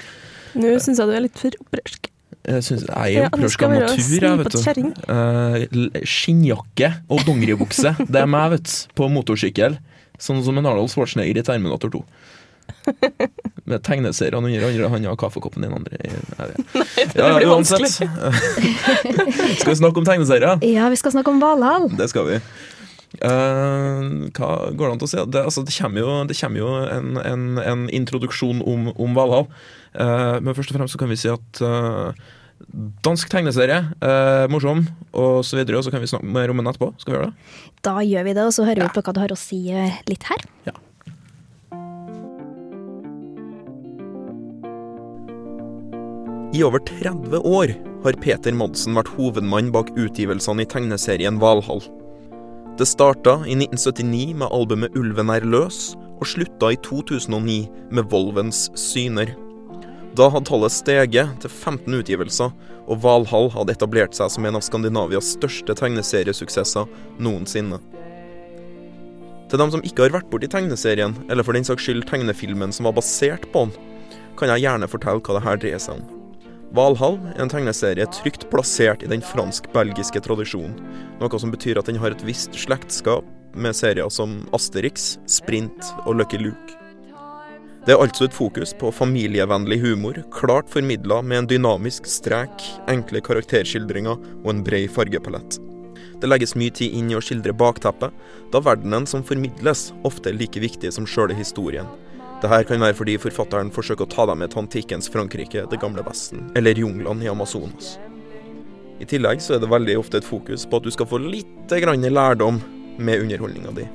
Nå 0.55 0.71
syns 0.79 1.03
jeg 1.03 1.11
du 1.11 1.17
er 1.19 1.25
litt 1.27 1.43
for 1.43 1.59
opprørsk. 1.65 2.07
Jeg, 2.49 2.63
synes, 2.65 2.83
jeg 2.87 2.97
er 2.97 3.13
jo 3.13 3.25
opprørsk 3.29 3.63
av 3.65 3.73
natur, 3.75 4.23
jeg, 4.25 4.39
vet 4.41 4.55
du. 4.57 4.87
Eh, 5.13 6.03
Skinnjakke 6.09 6.89
og 7.11 7.21
dongeribukse. 7.27 7.93
Det 8.13 8.23
er 8.23 8.29
meg, 8.29 8.55
vet 8.55 8.67
du. 8.71 8.93
På 8.97 9.09
motorsykkel. 9.13 9.77
Sånn 10.19 10.41
som 10.43 10.57
en 10.59 10.67
Arnold 10.67 10.89
Schwarzenegger 10.91 11.39
i 11.39 11.45
Terminator 11.45 11.93
2. 11.93 12.01
Med 13.69 13.83
tegneseriene 13.85 14.49
under 14.49 14.65
andre 14.67 14.89
hånda 14.95 15.13
og 15.13 15.19
kaffekoppen 15.21 15.63
din 15.63 15.71
den 15.71 15.77
andre. 15.77 15.99
Nei, 16.39 16.49
det- 16.97 17.21
ja, 17.21 17.29
blir 17.37 17.53
uansett. 17.53 17.85
vanskelig. 17.85 19.55
Skal 19.61 19.71
vi 19.75 19.77
snakke 19.83 20.01
om 20.01 20.09
tegneserier? 20.09 20.65
Ja, 20.65 20.89
vi 20.89 20.99
skal 20.99 21.13
snakke 21.15 21.33
om 21.33 21.41
Valhall. 21.43 21.89
Det 21.99 22.09
skal 22.11 22.27
vi. 22.31 22.39
Uh, 23.25 24.29
hva 24.37 24.49
går 24.77 24.83
det 24.85 24.91
an 24.93 24.99
til 25.01 25.07
å 25.07 25.11
si? 25.11 25.21
Det, 25.33 25.41
altså, 25.41 25.63
det 25.65 25.73
kommer 25.75 26.03
jo, 26.03 26.11
det 26.29 26.37
kommer 26.37 26.61
jo 26.61 26.73
en, 26.97 27.07
en, 27.25 27.45
en 27.61 27.85
introduksjon 28.01 28.61
om, 28.61 28.89
om 28.93 29.15
Valhall. 29.17 29.47
Uh, 29.97 30.37
men 30.45 30.53
først 30.57 30.73
og 30.73 30.77
fremst 30.77 30.93
så 30.97 31.01
kan 31.01 31.09
vi 31.09 31.17
si 31.17 31.31
at 31.31 31.61
eh, 31.65 32.27
Dansk 33.05 33.31
tegneserie. 33.31 33.79
Eh, 34.03 34.45
morsom, 34.51 34.83
og 35.13 35.41
så 35.47 35.57
videre. 35.59 35.79
Og 35.79 35.87
så 35.87 35.93
kan 35.93 36.03
vi 36.03 36.11
snakke 36.11 36.27
mer 36.27 36.51
om 36.51 36.59
den 36.59 36.69
etterpå. 36.69 36.91
Skal 36.99 37.13
vi 37.13 37.17
gjøre 37.17 37.31
det? 37.31 37.57
Da 37.87 37.95
gjør 38.03 38.27
vi 38.27 38.35
det, 38.35 38.45
og 38.45 38.53
så 38.55 38.67
hører 38.67 38.85
vi 38.85 38.93
på 38.95 39.03
hva 39.05 39.15
du 39.15 39.21
har 39.23 39.33
å 39.33 39.39
si 39.39 39.61
eh, 39.71 39.99
litt 40.11 40.27
her. 40.29 40.45
Ja. 40.67 40.75
I 46.49 46.63
over 46.65 46.81
30 46.81 47.45
år 47.45 47.75
har 48.03 48.21
Peter 48.23 48.55
Madsen 48.57 48.95
vært 48.97 49.11
hovedmann 49.13 49.69
bak 49.73 49.91
utgivelsene 49.93 50.65
i 50.65 50.69
tegneserien 50.69 51.37
Valhall. 51.41 51.83
Det 52.79 52.87
starta 52.87 53.41
i 53.43 53.57
1979 53.59 54.37
med 54.39 54.47
albumet 54.55 54.95
'Ulven 54.95 55.29
er 55.35 55.45
løs', 55.45 55.93
og 56.19 56.25
slutta 56.27 56.71
i 56.73 56.79
2009 56.79 57.67
med 57.91 58.09
'Volvens 58.09 58.69
syner'. 58.73 59.48
Da 60.19 60.25
hadde 60.27 60.49
tallet 60.49 60.73
steget 60.75 61.35
til 61.39 61.47
15 61.47 61.93
utgivelser, 61.95 62.51
og 62.91 62.97
Valhall 63.05 63.45
hadde 63.53 63.71
etablert 63.71 64.17
seg 64.17 64.27
som 64.33 64.43
en 64.49 64.57
av 64.57 64.63
Skandinavias 64.65 65.29
største 65.37 65.71
tegneseriesuksesser 65.79 66.89
noensinne. 67.23 67.79
Til 69.49 69.61
dem 69.61 69.71
som 69.71 69.83
ikke 69.87 70.03
har 70.03 70.17
vært 70.17 70.27
borti 70.33 70.49
tegneserien, 70.51 71.15
eller 71.31 71.47
for 71.47 71.55
den 71.55 71.63
saks 71.63 71.87
skyld 71.87 72.03
tegnefilmen 72.09 72.75
som 72.75 72.89
var 72.89 72.97
basert 72.97 73.47
på 73.53 73.63
den, 73.69 73.71
kan 74.35 74.51
jeg 74.51 74.65
gjerne 74.65 74.89
fortelle 74.91 75.23
hva 75.23 75.37
det 75.37 75.45
her 75.45 75.61
dreier 75.63 75.83
seg 75.85 76.01
om. 76.01 76.11
Valhall 76.75 77.15
er 77.31 77.45
en 77.45 77.53
tegneserie 77.55 78.09
trygt 78.19 78.43
plassert 78.51 79.05
i 79.05 79.09
den 79.09 79.23
fransk-belgiske 79.23 80.19
tradisjonen, 80.27 80.75
noe 81.23 81.39
som 81.39 81.55
betyr 81.55 81.79
at 81.79 81.87
den 81.87 82.01
har 82.03 82.11
et 82.11 82.27
visst 82.27 82.59
slektskap 82.59 83.23
med 83.55 83.77
serier 83.77 84.11
som 84.11 84.41
Asterix, 84.51 85.15
Sprint 85.31 85.93
og 86.03 86.19
Lucky 86.19 86.43
Luke. 86.43 86.88
Det 87.89 87.95
er 87.95 88.03
altså 88.03 88.27
et 88.27 88.35
fokus 88.37 88.69
på 88.77 88.91
familievennlig 88.93 89.79
humor, 89.81 90.19
klart 90.29 90.67
formidla 90.69 91.23
med 91.25 91.39
en 91.39 91.47
dynamisk 91.49 92.05
strek, 92.05 92.61
enkle 92.85 93.17
karakterskildringer 93.25 94.19
og 94.43 94.49
en 94.51 94.59
bred 94.61 94.91
fargepalett. 94.93 95.55
Det 96.21 96.29
legges 96.29 96.53
mye 96.53 96.69
tid 96.69 96.93
inn 96.93 97.07
i 97.09 97.17
å 97.17 97.21
skildre 97.25 97.55
bakteppet, 97.57 98.13
da 98.53 98.61
verdenen 98.61 99.09
som 99.09 99.25
formidles, 99.25 99.87
ofte 100.05 100.29
er 100.29 100.37
like 100.37 100.61
viktig 100.61 100.91
som 100.93 101.07
sjøle 101.09 101.33
historien. 101.33 101.89
Dette 102.43 102.59
kan 102.69 102.85
være 102.85 102.99
fordi 102.99 103.15
forfatteren 103.23 103.73
forsøker 103.73 104.05
å 104.05 104.13
ta 104.13 104.27
deg 104.29 104.37
med 104.37 104.53
til 104.53 104.67
antikkens 104.67 105.09
Frankrike, 105.09 105.65
det 105.71 105.79
gamle 105.81 106.05
Vesten, 106.05 106.51
eller 106.53 106.77
junglene 106.77 107.25
i 107.25 107.31
Amazonas. 107.33 107.95
I 109.01 109.09
tillegg 109.09 109.41
så 109.41 109.57
er 109.57 109.65
det 109.65 109.73
veldig 109.73 109.97
ofte 109.97 110.21
et 110.21 110.29
fokus 110.29 110.69
på 110.69 110.77
at 110.77 110.85
du 110.85 110.93
skal 110.93 111.09
få 111.09 111.23
litt 111.25 111.73
lærdom 111.73 112.61
med 113.01 113.25
underholdninga 113.25 113.73
di. 113.81 113.89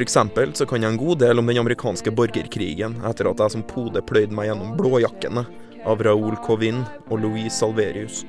Eksempel 0.00 0.54
så 0.56 0.64
kan 0.64 0.80
jeg 0.80 0.94
en 0.94 1.00
god 1.00 1.18
del 1.20 1.38
om 1.38 1.46
den 1.50 1.60
amerikanske 1.60 2.14
borgerkrigen 2.16 2.94
etter 3.04 3.28
at 3.28 3.42
jeg 3.44 3.52
som 3.52 3.64
pode 3.68 4.00
pløyde 4.08 4.32
meg 4.32 4.48
gjennom 4.48 4.72
Blåjakkene 4.78 5.44
av 5.84 6.00
Raoul 6.06 6.38
Covin 6.46 6.80
og 7.10 7.20
Louise 7.20 7.58
Salverius. 7.58 8.22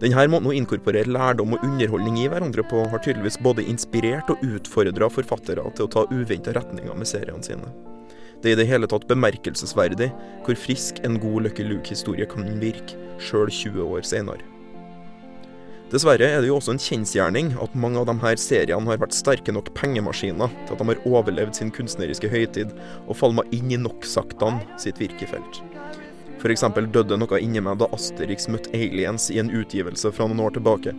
Denne 0.00 0.26
måten 0.32 0.48
å 0.48 0.56
inkorporere 0.56 1.08
lærdom 1.08 1.54
og 1.56 1.64
underholdning 1.64 2.18
i 2.20 2.26
hverandre 2.28 2.64
på, 2.68 2.82
har 2.88 3.04
tydeligvis 3.04 3.38
både 3.40 3.64
inspirert 3.68 4.32
og 4.32 4.42
utfordra 4.44 5.08
forfattere 5.12 5.64
til 5.76 5.86
å 5.86 5.92
ta 5.92 6.04
uventa 6.12 6.56
retninger 6.56 6.96
med 6.96 7.08
seriene 7.08 7.44
sine. 7.44 7.70
Det 8.40 8.52
er 8.52 8.56
i 8.56 8.60
det 8.60 8.68
hele 8.68 8.88
tatt 8.88 9.08
bemerkelsesverdig 9.08 10.10
hvor 10.44 10.60
frisk 10.60 11.00
en 11.04 11.16
god 11.20 11.48
Lucky 11.48 11.64
Luke-historie 11.64 12.28
kan 12.28 12.48
virke, 12.60 12.96
sjøl 13.20 13.48
20 13.48 13.88
år 13.88 14.04
senere. 14.04 14.55
Dessverre 15.86 16.26
er 16.26 16.40
det 16.42 16.48
jo 16.48 16.56
også 16.58 16.72
en 16.74 16.80
kjensgjerning 16.82 17.52
at 17.62 17.74
mange 17.78 18.00
av 18.00 18.08
de 18.08 18.16
her 18.18 18.38
seriene 18.42 18.90
har 18.90 18.98
vært 18.98 19.14
sterke 19.14 19.52
nok 19.54 19.68
pengemaskiner 19.78 20.50
til 20.66 20.74
at 20.74 20.80
de 20.80 20.86
har 20.88 21.04
overlevd 21.06 21.54
sin 21.54 21.70
kunstneriske 21.70 22.30
høytid 22.32 22.72
og 23.04 23.14
falma 23.14 23.44
inn 23.54 23.70
i 23.70 23.78
nok-saktene 23.78 24.66
sitt 24.82 24.98
virkefelt. 24.98 25.60
F.eks. 26.42 26.66
døde 26.90 27.20
noe 27.20 27.38
inni 27.38 27.62
meg 27.62 27.78
da 27.78 27.86
Asterix 27.94 28.50
møtte 28.50 28.74
aliens 28.74 29.30
i 29.30 29.38
en 29.38 29.52
utgivelse 29.54 30.10
fra 30.10 30.26
noen 30.26 30.42
år 30.48 30.58
tilbake. 30.58 30.96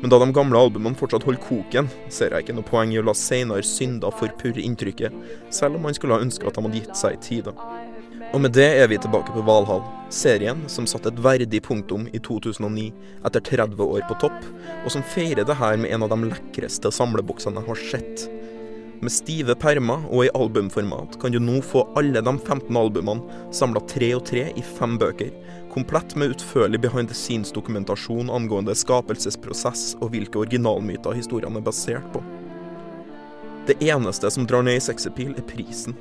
Men 0.00 0.08
da 0.08 0.16
de 0.22 0.32
gamle 0.32 0.56
albumene 0.56 0.96
fortsatt 0.96 1.26
holder 1.28 1.44
koken, 1.44 1.92
ser 2.08 2.32
jeg 2.32 2.46
ikke 2.46 2.56
noe 2.56 2.64
poeng 2.64 2.94
i 2.94 3.00
å 3.00 3.04
la 3.04 3.12
senere 3.12 3.64
synder 3.66 4.16
forpurre 4.16 4.64
inntrykket, 4.64 5.12
selv 5.52 5.76
om 5.76 5.84
man 5.84 5.96
skulle 5.96 6.16
ha 6.16 6.24
ønska 6.24 6.48
at 6.48 6.56
de 6.56 6.64
hadde 6.64 6.80
gitt 6.80 6.96
seg 6.96 7.18
i 7.18 7.24
tide. 7.28 7.52
Og 8.30 8.38
med 8.38 8.52
det 8.54 8.68
er 8.78 8.86
vi 8.86 8.94
tilbake 9.02 9.32
på 9.34 9.42
Valhall, 9.42 9.80
serien 10.14 10.60
som 10.70 10.86
satte 10.86 11.10
et 11.10 11.22
verdig 11.22 11.58
punktum 11.66 12.04
i 12.14 12.18
2009, 12.22 12.84
etter 13.26 13.42
30 13.42 13.80
år 13.82 14.04
på 14.06 14.16
topp, 14.22 14.44
og 14.84 14.92
som 14.94 15.02
feirer 15.02 15.42
det 15.46 15.56
her 15.58 15.74
med 15.82 15.90
en 15.90 16.04
av 16.06 16.12
de 16.12 16.28
lekreste 16.28 16.92
samleboksene 16.94 17.58
jeg 17.58 17.66
har 17.66 17.80
sett. 17.88 18.22
Med 19.02 19.10
stive 19.10 19.56
permer 19.58 20.04
og 20.12 20.26
i 20.26 20.30
albumformat 20.36 21.16
kan 21.18 21.34
du 21.34 21.40
nå 21.42 21.56
få 21.64 21.82
alle 21.98 22.22
de 22.22 22.34
15 22.36 22.78
albumene 22.78 23.38
samla 23.56 23.82
tre 23.90 24.12
og 24.14 24.22
tre 24.28 24.44
i 24.54 24.64
fem 24.76 24.94
bøker, 25.00 25.32
komplett 25.72 26.14
med 26.14 26.36
utførlig 26.36 26.82
behind 26.84 27.10
the 27.10 27.16
scenes-dokumentasjon 27.18 28.30
angående 28.30 28.76
skapelsesprosess 28.78 29.96
og 29.98 30.12
hvilke 30.14 30.44
originalmyter 30.44 31.18
historiene 31.18 31.58
er 31.58 31.66
basert 31.66 32.06
på. 32.14 32.22
Det 33.66 33.80
eneste 33.90 34.30
som 34.30 34.46
drar 34.46 34.62
ned 34.66 34.78
i 34.78 34.86
sexappeal, 34.86 35.34
er 35.34 35.48
prisen. 35.50 35.98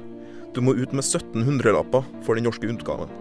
Du 0.53 0.61
må 0.65 0.73
ut 0.73 0.93
med 0.95 1.05
1700-lapper 1.05 2.05
for 2.25 2.37
den 2.37 2.47
norske 2.49 2.69
utgaven. 2.69 3.11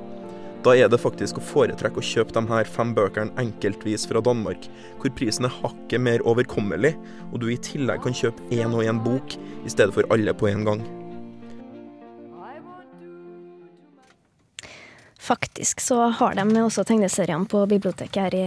Da 0.66 0.72
er 0.74 0.88
det 0.90 0.98
faktisk 0.98 1.38
å 1.38 1.44
foretrekke 1.44 2.00
å 2.00 2.04
kjøpe 2.04 2.34
de 2.34 2.42
her 2.50 2.66
fem 2.66 2.90
bøkene 2.96 3.30
enkeltvis 3.38 4.08
fra 4.10 4.22
Danmark, 4.24 4.66
hvor 4.98 5.12
prisen 5.14 5.46
er 5.46 5.54
hakket 5.60 6.02
mer 6.02 6.24
overkommelig, 6.26 6.96
og 7.30 7.42
du 7.44 7.50
i 7.52 7.60
tillegg 7.62 8.02
kan 8.02 8.16
kjøpe 8.16 8.48
én 8.56 8.74
og 8.74 8.82
én 8.82 8.98
bok 9.04 9.36
i 9.38 9.70
stedet 9.70 9.94
for 9.94 10.08
alle 10.14 10.34
på 10.34 10.50
en 10.50 10.66
gang. 10.66 10.82
Faktisk 15.28 15.82
så 15.84 16.06
har 16.16 16.36
de 16.38 16.44
også 16.62 16.86
tegneseriene 16.88 17.44
på 17.50 17.60
biblioteket 17.68 18.16
her 18.22 18.36
i, 18.38 18.44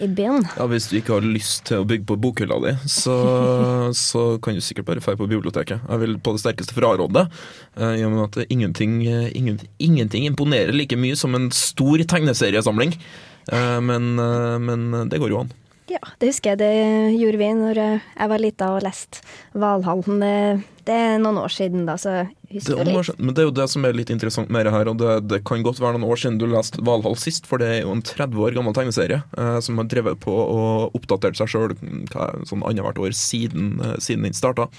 i 0.00 0.08
byen. 0.08 0.46
Ja, 0.56 0.64
Hvis 0.70 0.88
du 0.88 0.96
ikke 0.96 1.18
har 1.18 1.26
lyst 1.26 1.66
til 1.68 1.82
å 1.82 1.88
bygge 1.88 2.06
på 2.08 2.16
bokhylla 2.24 2.56
di, 2.64 2.72
så, 2.88 3.16
så 4.08 4.22
kan 4.42 4.56
du 4.56 4.64
sikkert 4.64 4.88
bare 4.88 5.02
dra 5.04 5.16
på 5.18 5.28
biblioteket. 5.28 5.84
Jeg 5.84 6.02
vil 6.04 6.16
på 6.24 6.32
det 6.36 6.44
sterkeste 6.44 6.76
fraråde 6.78 7.10
det, 7.18 7.26
eh, 7.76 7.98
i 8.00 8.06
og 8.06 8.14
med 8.14 8.24
at 8.30 8.48
ingenting, 8.48 9.02
eh, 9.04 9.28
ingen, 9.36 9.60
ingenting 9.82 10.24
imponerer 10.30 10.72
like 10.72 10.96
mye 10.96 11.18
som 11.20 11.36
en 11.36 11.50
stor 11.52 12.00
tegneseriesamling. 12.14 12.96
Eh, 13.52 13.80
Men, 13.82 14.14
men 14.16 15.08
det 15.10 15.20
går 15.20 15.34
jo 15.34 15.42
an. 15.42 15.52
Ja, 15.92 16.00
det 16.18 16.30
husker 16.30 16.54
jeg 16.54 16.62
det 16.62 17.16
gjorde 17.20 17.40
vi 17.40 17.48
når 17.58 17.80
jeg 17.82 18.28
var 18.32 18.40
lita 18.40 18.70
og 18.72 18.84
leste 18.84 19.20
Valhallen. 19.58 20.22
Det, 20.22 20.36
det 20.88 20.94
er 20.96 21.18
noen 21.22 21.38
år 21.42 21.52
siden 21.52 21.84
da, 21.86 21.98
så 22.00 22.14
Det 22.24 22.56
husker 22.56 22.80
er 22.80 22.90
år 22.96 23.10
litt. 23.10 23.20
men 23.20 23.36
det 23.36 23.44
er 23.44 23.48
jo 23.48 23.54
det 23.58 23.68
som 23.70 23.84
er 23.86 23.96
litt 23.96 24.10
interessant 24.14 24.50
med 24.52 24.66
det 24.66 24.72
her. 24.74 24.90
Og 24.90 24.98
det, 25.02 25.12
det 25.28 25.42
kan 25.48 25.62
godt 25.64 25.82
være 25.82 25.98
noen 25.98 26.08
år 26.10 26.22
siden 26.22 26.40
du 26.40 26.46
leste 26.50 26.82
Valhall 26.86 27.18
sist, 27.20 27.46
for 27.50 27.62
det 27.62 27.68
er 27.68 27.80
jo 27.84 27.94
en 27.94 28.02
30 28.02 28.40
år 28.46 28.56
gammel 28.56 28.76
tegneserie 28.76 29.20
eh, 29.36 29.58
som 29.64 29.78
har 29.80 29.90
drevet 29.92 30.20
på 30.22 30.32
og 30.32 30.96
oppdatert 30.98 31.38
seg 31.38 31.52
sjøl 31.52 31.76
sånn 32.48 32.64
annethvert 32.64 33.02
år 33.02 33.16
siden, 33.16 33.76
eh, 33.84 33.98
siden 34.02 34.26
den 34.26 34.38
starta. 34.38 34.70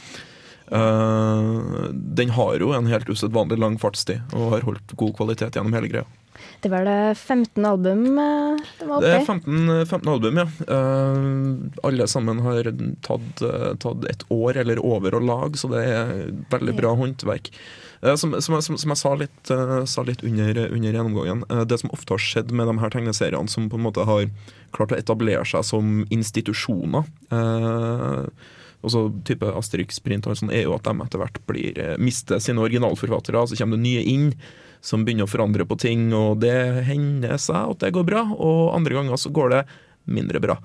Eh, 0.74 1.92
den 1.94 2.34
har 2.34 2.60
jo 2.60 2.74
en 2.74 2.90
helt 2.90 3.10
usedvanlig 3.12 3.60
lang 3.62 3.80
fartstid 3.82 4.34
og 4.34 4.58
har 4.58 4.68
holdt 4.68 4.98
god 5.00 5.16
kvalitet 5.20 5.56
gjennom 5.60 5.76
hele 5.78 5.92
greia. 5.92 6.10
Det 6.64 6.70
vel 6.72 6.86
det 6.88 7.16
15 7.20 7.66
album 7.66 8.06
eh, 8.18 8.60
det 8.80 8.86
var 8.88 9.02
Det 9.04 9.10
er 9.18 9.26
15, 9.26 9.86
15 9.86 10.10
album, 10.14 10.38
ja. 10.40 10.46
Uh, 10.70 11.58
alle 11.84 12.08
sammen 12.08 12.40
har 12.46 12.70
tatt, 13.04 13.44
eh, 13.44 13.74
tatt 13.84 14.08
et 14.08 14.24
år 14.32 14.62
eller 14.64 14.80
over 14.80 15.18
å 15.18 15.22
lage, 15.24 15.60
så 15.60 15.68
det 15.74 15.84
er 15.92 16.14
veldig 16.54 16.78
bra 16.80 16.94
håndverk. 17.02 17.52
Uh, 18.00 18.16
Som, 18.16 18.38
som, 18.40 18.62
som, 18.64 18.80
som 18.80 18.96
jeg 18.96 19.02
sa 19.02 19.14
litt, 19.20 19.52
uh, 19.52 19.84
sa 19.84 20.08
litt 20.08 20.24
under, 20.24 20.64
under 20.70 20.96
gjennomgangen, 20.96 21.44
det 21.68 21.82
som 21.84 21.92
ofte 21.92 22.16
har 22.16 22.24
skjedd 22.30 22.56
med 22.56 22.72
de 22.72 22.80
her 22.80 22.96
tegneseriene 22.96 23.52
som 23.52 23.68
på 23.68 23.80
en 23.80 23.88
måte 23.90 24.08
har 24.08 24.30
klart 24.72 24.96
å 24.96 25.00
etablere 25.04 25.44
seg 25.44 25.68
som 25.68 26.04
institusjoner, 26.16 27.12
også 28.84 29.08
type 29.28 29.48
Asterix, 29.56 30.00
Sprint 30.00 30.28
og 30.28 30.40
sånn, 30.40 30.52
er 30.52 30.66
jo 30.66 30.74
at 30.76 30.88
de 30.88 30.96
etter 31.04 31.20
hvert 31.22 31.38
blir, 31.48 31.78
mister 32.00 32.40
sine 32.44 32.64
originalforfattere, 32.64 33.48
så 33.48 33.60
kommer 33.60 33.80
det 33.80 33.86
nye 33.86 34.04
inn 34.12 34.32
som 34.84 35.06
begynner 35.06 35.28
å 35.28 35.32
forandre 35.32 35.66
på 35.68 35.78
ting, 35.80 36.10
og 36.16 36.42
det 36.44 36.84
hender 36.90 37.40
seg 37.42 37.72
at 37.72 37.84
det 37.86 37.94
går 37.96 38.08
bra, 38.08 38.26
og 38.36 38.74
andre 38.76 39.00
ganger 39.00 39.20
så 39.20 39.32
går 39.34 39.56
det 39.56 39.64
mindre 40.12 40.42
bra. 40.44 40.58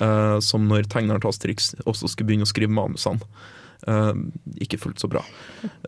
Uh, 0.00 0.38
som 0.44 0.66
når 0.68 0.88
tegneren 0.92 1.22
til 1.22 1.30
Asterix 1.30 1.70
også 1.88 2.10
skulle 2.12 2.30
begynne 2.30 2.48
å 2.48 2.50
skrive 2.50 2.72
manusene. 2.72 3.24
Uh, 3.86 4.16
ikke 4.64 4.80
fullt 4.80 5.00
så 5.00 5.08
bra. 5.12 5.22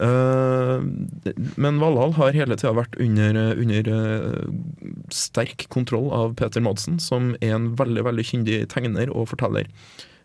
Uh, 0.00 0.84
men 1.56 1.80
Valhall 1.80 2.12
har 2.18 2.36
hele 2.36 2.56
tida 2.60 2.74
vært 2.76 2.96
under, 3.00 3.40
under 3.56 3.90
sterk 5.12 5.64
kontroll 5.72 6.12
av 6.14 6.36
Peter 6.40 6.64
Madsen, 6.64 7.00
som 7.00 7.34
er 7.40 7.56
en 7.56 7.72
veldig 7.80 8.04
veldig 8.08 8.28
kyndig 8.32 8.62
tegner 8.72 9.12
og 9.12 9.30
forteller. 9.32 9.68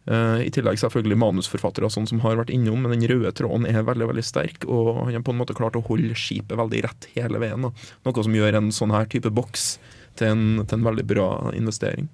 Eh, 0.06 0.42
I 0.48 0.52
tillegg 0.52 0.80
selvfølgelig 0.82 1.18
manusforfattere 1.22 1.90
sånn 1.94 2.08
som 2.10 2.20
har 2.26 2.40
vært 2.40 2.52
innom, 2.54 2.82
men 2.84 2.96
den 2.96 3.08
røde 3.08 3.32
tråden 3.38 3.68
er 3.70 3.86
veldig 3.88 4.10
veldig 4.12 4.26
sterk, 4.28 4.68
og 4.68 5.06
han 5.06 5.14
har 5.16 5.24
på 5.24 5.36
en 5.36 5.40
måte 5.40 5.56
klart 5.58 5.78
å 5.80 5.84
holde 5.88 6.18
skipet 6.20 6.58
veldig 6.60 6.84
rett 6.88 7.08
hele 7.16 7.40
veien. 7.44 7.70
Da. 7.70 7.72
Noe 8.08 8.26
som 8.28 8.36
gjør 8.36 8.60
en 8.60 8.74
sånn 8.76 8.96
her 8.96 9.08
type 9.12 9.32
boks 9.34 9.78
til 10.20 10.34
en, 10.34 10.44
til 10.68 10.80
en 10.80 10.90
veldig 10.90 11.08
bra 11.08 11.30
investering. 11.56 12.12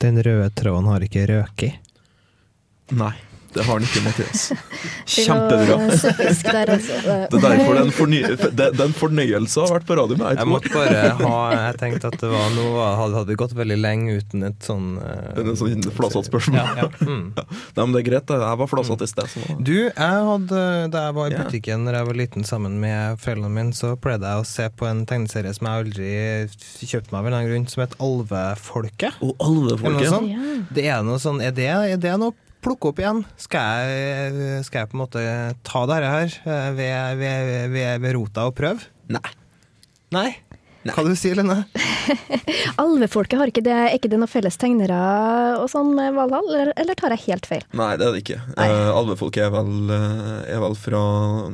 Den 0.00 0.20
røde 0.24 0.50
tråden 0.56 0.88
har 0.88 1.04
ikke 1.04 1.26
røket. 1.28 1.90
Nei. 2.96 3.14
Det 3.54 3.64
har 3.66 3.78
han 3.78 3.86
ikke, 3.86 4.02
Mathias. 4.04 4.42
Kjempebra. 5.14 5.78
Det 7.30 7.38
er 7.38 7.42
derfor 7.42 7.74
den, 7.74 7.80
er 7.80 7.82
en, 7.82 7.92
forny 7.94 8.20
den 8.20 8.38
fornøyelsen 8.38 8.60
er 8.60 8.84
en 8.84 8.94
fornøyelse 8.96 9.60
å 9.60 9.66
ha 9.66 9.74
vært 9.74 9.86
på 9.88 9.96
radio 9.98 10.16
med 10.18 10.26
deg 10.26 10.40
Jeg 10.40 10.50
måtte 10.50 10.72
bare 10.72 11.00
ha 11.20 11.36
Jeg 11.54 11.78
tenkte 11.80 12.10
at 12.10 12.16
det 12.22 12.30
var 12.30 12.52
noe 12.54 12.86
Hadde, 13.00 13.16
hadde 13.18 13.32
vi 13.32 13.38
gått 13.40 13.54
veldig 13.56 13.78
lenge 13.80 14.16
uten 14.20 14.44
et 14.46 14.66
sånn 14.66 14.88
uh, 15.00 15.30
er 15.34 15.50
en 15.50 15.58
sånn 15.58 15.86
flasatt 15.94 16.28
spørsmål. 16.28 16.58
Ja, 16.58 16.84
ja. 16.84 16.88
Mm. 17.06 17.32
Nei, 17.76 17.80
men 17.80 17.94
det 17.94 18.02
er 18.02 18.06
greit, 18.10 18.26
det. 18.28 18.38
jeg 18.42 18.60
var 18.62 18.70
flasete 18.70 19.06
i 19.06 19.10
sted. 19.10 19.30
Så. 19.32 19.56
Du, 19.58 19.74
jeg 19.88 20.24
hadde, 20.30 20.62
da 20.92 21.04
jeg 21.06 21.16
var 21.16 21.32
i 21.32 21.38
butikken 21.38 21.86
da 21.88 21.96
jeg 21.98 22.08
var 22.10 22.20
liten 22.20 22.46
sammen 22.48 22.76
med 22.82 23.20
foreldrene 23.22 23.52
mine, 23.54 23.76
så 23.76 23.94
pleide 24.00 24.28
jeg 24.28 24.44
å 24.44 24.48
se 24.48 24.68
på 24.76 24.88
en 24.90 25.02
tegneserie 25.08 25.54
som 25.56 25.68
jeg 25.68 25.84
aldri 25.84 26.12
kjøpte 26.90 27.14
meg 27.14 27.18
av 27.18 27.24
en 27.24 27.30
eller 27.30 27.38
annen 27.38 27.50
grunn, 27.50 27.66
som 27.72 27.84
het 27.84 27.96
Alvefolket. 28.00 29.20
Noe 29.24 29.36
alvefolket. 29.46 30.12
sånt. 30.12 30.30
Ja. 30.30 30.60
Det 30.70 30.86
er 30.90 31.02
noe 31.06 31.20
sånn 31.22 31.42
Er 31.44 31.54
det, 31.56 31.68
er 31.70 32.00
det 32.00 32.14
noe 32.20 32.36
plukke 32.64 32.90
opp 32.90 33.00
igjen? 33.02 33.24
Skal 33.40 33.90
jeg, 33.90 34.60
skal 34.68 34.84
jeg 34.84 34.92
på 34.92 34.98
en 34.98 35.04
måte 35.04 35.24
ta 35.66 35.84
dette 35.90 36.12
her 36.14 36.38
eh, 36.44 36.70
ved, 36.76 37.20
ved, 37.20 37.50
ved, 37.74 37.90
ved 38.04 38.16
rota 38.18 38.46
og 38.50 38.56
prøve? 38.60 38.86
Nei. 39.10 39.24
Nei? 40.14 40.30
Nei. 40.80 40.94
Hva 40.96 41.02
du 41.04 41.12
sier 41.18 41.36
Lene? 41.36 41.58
Alvefolket, 42.80 43.36
har 43.36 43.50
ikke 43.50 43.62
det, 43.64 43.74
er 43.74 43.96
ikke 43.98 44.08
det 44.08 44.16
noen 44.16 44.30
felles 44.30 44.56
tegnere 44.60 44.96
og 45.60 45.66
sånn 45.68 45.90
med 45.96 46.14
Valhall, 46.16 46.46
eller, 46.48 46.70
eller 46.80 46.96
tar 46.96 47.12
jeg 47.12 47.26
helt 47.26 47.48
feil? 47.50 47.66
Nei, 47.76 47.90
det 48.00 48.06
er 48.06 48.16
det 48.16 48.22
ikke. 48.24 48.38
Uh, 48.56 48.88
alvefolket 48.96 49.44
er 49.44 49.52
vel, 49.52 49.92
eh, 49.92 50.54
er 50.54 50.62
vel 50.64 50.76
fra 50.80 51.02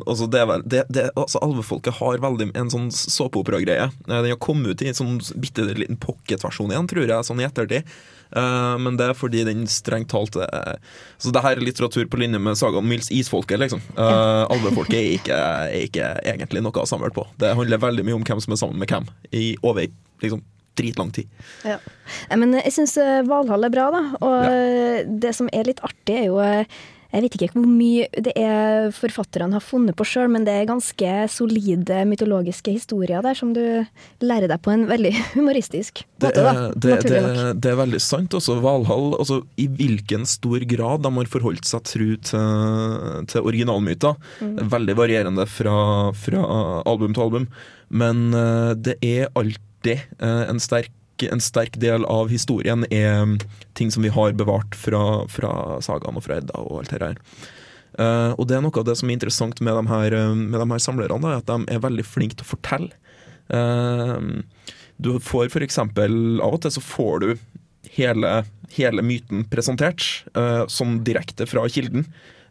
Altså, 0.07 0.29
det 0.31 0.43
er 0.45 0.47
vel 0.51 0.63
det, 0.63 0.85
det, 0.95 1.09
altså, 1.19 1.43
Alvefolket 1.43 1.99
har 1.99 2.23
veldig 2.23 2.53
en 2.55 2.71
sånn 2.71 2.87
såpeopera-greie. 2.95 3.89
Eh, 3.91 4.15
den 4.15 4.31
har 4.31 4.39
kommet 4.43 4.77
ut 4.77 4.87
i 4.87 4.93
en 4.93 5.01
sånn 5.01 5.19
bitte 5.43 5.67
liten 5.73 5.99
pocketversjon 5.99 6.71
igjen, 6.71 6.87
tror 6.95 7.11
jeg, 7.11 7.27
sånn 7.27 7.43
i 7.43 7.49
ettertid. 7.49 7.97
Eh, 8.31 8.75
men 8.83 8.99
det 8.99 9.11
er 9.11 9.19
fordi 9.19 9.45
den 9.47 9.67
strengt 9.71 10.11
talt 10.11 10.37
er 10.41 10.81
Så 11.23 11.33
det 11.35 11.43
her 11.45 11.57
er 11.57 11.65
litteratur 11.65 12.09
på 12.11 12.21
linje 12.21 12.41
med 12.43 12.59
saga 12.59 12.81
om 12.81 12.89
Mils 12.89 13.11
Isfolket, 13.15 13.61
liksom. 13.63 13.83
Uh, 13.99 14.45
Alvefolket 14.53 14.99
er 14.99 15.15
ikke, 15.19 15.39
er 15.39 15.87
ikke 15.87 16.11
egentlig 16.25 16.65
noe 16.67 16.83
å 16.83 16.89
samle 16.89 17.13
på. 17.15 17.27
Det 17.41 17.55
handler 17.57 17.83
veldig 17.83 18.05
mye 18.07 18.19
om 18.19 18.27
hvem 18.27 18.43
som 18.43 18.55
er 18.55 18.61
sammen 18.61 18.83
med 18.83 18.91
hvem, 18.91 19.09
i 19.31 19.55
over 19.63 19.89
liksom 20.23 20.43
dritlang 20.77 21.09
tid. 21.17 21.31
Ja. 21.65 21.79
Men 22.37 22.53
jeg 22.59 22.75
syns 22.75 22.99
Valhall 23.29 23.65
er 23.65 23.73
bra, 23.73 23.87
da. 23.95 24.03
Og 24.21 24.35
ja. 24.45 25.07
det 25.25 25.33
som 25.39 25.49
er 25.57 25.71
litt 25.71 25.81
artig, 25.87 26.19
er 26.19 26.27
jo 26.29 26.37
eh, 26.45 26.69
Jeg 27.13 27.25
vet 27.25 27.37
ikke 27.37 27.49
hvor 27.55 27.69
mye 27.69 28.07
det 28.13 28.33
er 28.39 28.91
forfatterne 28.95 29.57
har 29.57 29.65
funnet 29.65 29.97
på 29.99 30.07
sjøl, 30.09 30.29
men 30.33 30.47
det 30.47 30.55
er 30.55 30.69
ganske 30.69 31.13
solide 31.33 32.03
mytologiske 32.09 32.75
historier 32.75 33.25
der 33.25 33.39
som 33.39 33.53
du 33.57 33.63
lærer 34.25 34.51
deg 34.51 34.63
på 34.65 34.75
en 34.75 34.87
veldig 34.91 35.13
humoristisk 35.37 36.03
Det 36.21 36.31
måte, 36.31 36.45
da. 36.45 36.55
er, 36.55 36.75
det, 36.75 36.97
det, 37.07 37.23
nok. 37.23 37.63
det 37.63 37.73
er 37.73 37.81
veldig 37.83 38.03
sant. 38.03 38.37
Også 38.37 38.59
Valhall, 38.65 39.13
altså, 39.21 39.41
I 39.61 39.69
hvilken 39.79 40.27
stor 40.29 40.67
grad 40.69 41.07
de 41.07 41.15
har 41.19 41.31
forholdt 41.31 41.69
seg 41.69 41.87
tru 41.87 42.09
til, 42.31 43.23
til 43.31 43.49
originalmyter. 43.53 44.19
Mm. 44.41 44.59
Veldig 44.73 44.99
varierende 44.99 45.47
fra, 45.51 45.79
fra 46.17 46.45
album 46.89 47.17
til 47.17 47.27
album. 47.29 47.49
Men 47.89 48.29
eh, 48.35 48.73
det 48.75 48.99
er 49.05 49.31
alltid 49.39 50.07
eh, 50.19 50.45
en 50.51 50.63
sterk 50.63 50.91
en 51.25 51.43
sterk 51.43 51.79
del 51.81 52.05
av 52.11 52.29
historien 52.33 52.85
er 52.91 53.23
mm, 53.25 53.37
ting 53.79 53.93
som 53.93 54.05
vi 54.05 54.13
har 54.13 54.37
bevart 54.37 54.77
fra, 54.77 55.25
fra 55.33 55.53
sagaen 55.85 56.19
og 56.19 56.27
fra 56.27 56.41
Edda 56.41 56.61
og 56.61 56.83
alt 56.83 56.93
det 56.93 57.03
her. 57.03 57.21
Uh, 57.97 58.33
og 58.37 58.45
det 58.49 58.59
er 58.59 58.65
noe 58.65 58.77
av 58.77 58.85
det 58.85 58.99
som 59.01 59.09
er 59.09 59.17
interessant 59.17 59.61
med 59.65 59.73
de 59.79 59.89
her, 59.89 60.13
eh, 60.13 60.35
med 60.37 60.61
de 60.61 60.69
her 60.69 60.83
samlerne, 60.85 61.17
da, 61.23 61.39
at 61.41 61.49
de 61.49 61.73
er 61.73 61.81
veldig 61.81 62.05
flinke 62.05 62.37
til 62.37 62.45
å 62.45 62.53
fortelle. 62.53 62.93
Uh, 63.49 64.43
du 65.01 65.15
får 65.21 65.63
eksempel, 65.65 66.41
av 66.45 66.59
og 66.59 66.65
til 66.65 66.77
så 66.77 66.85
får 66.85 67.25
du 67.25 67.29
hele, 67.97 68.33
hele 68.77 69.05
myten 69.05 69.47
presentert, 69.49 70.05
uh, 70.37 70.67
som 70.69 70.99
direkte 71.09 71.49
fra 71.49 71.65
kilden. 71.73 72.05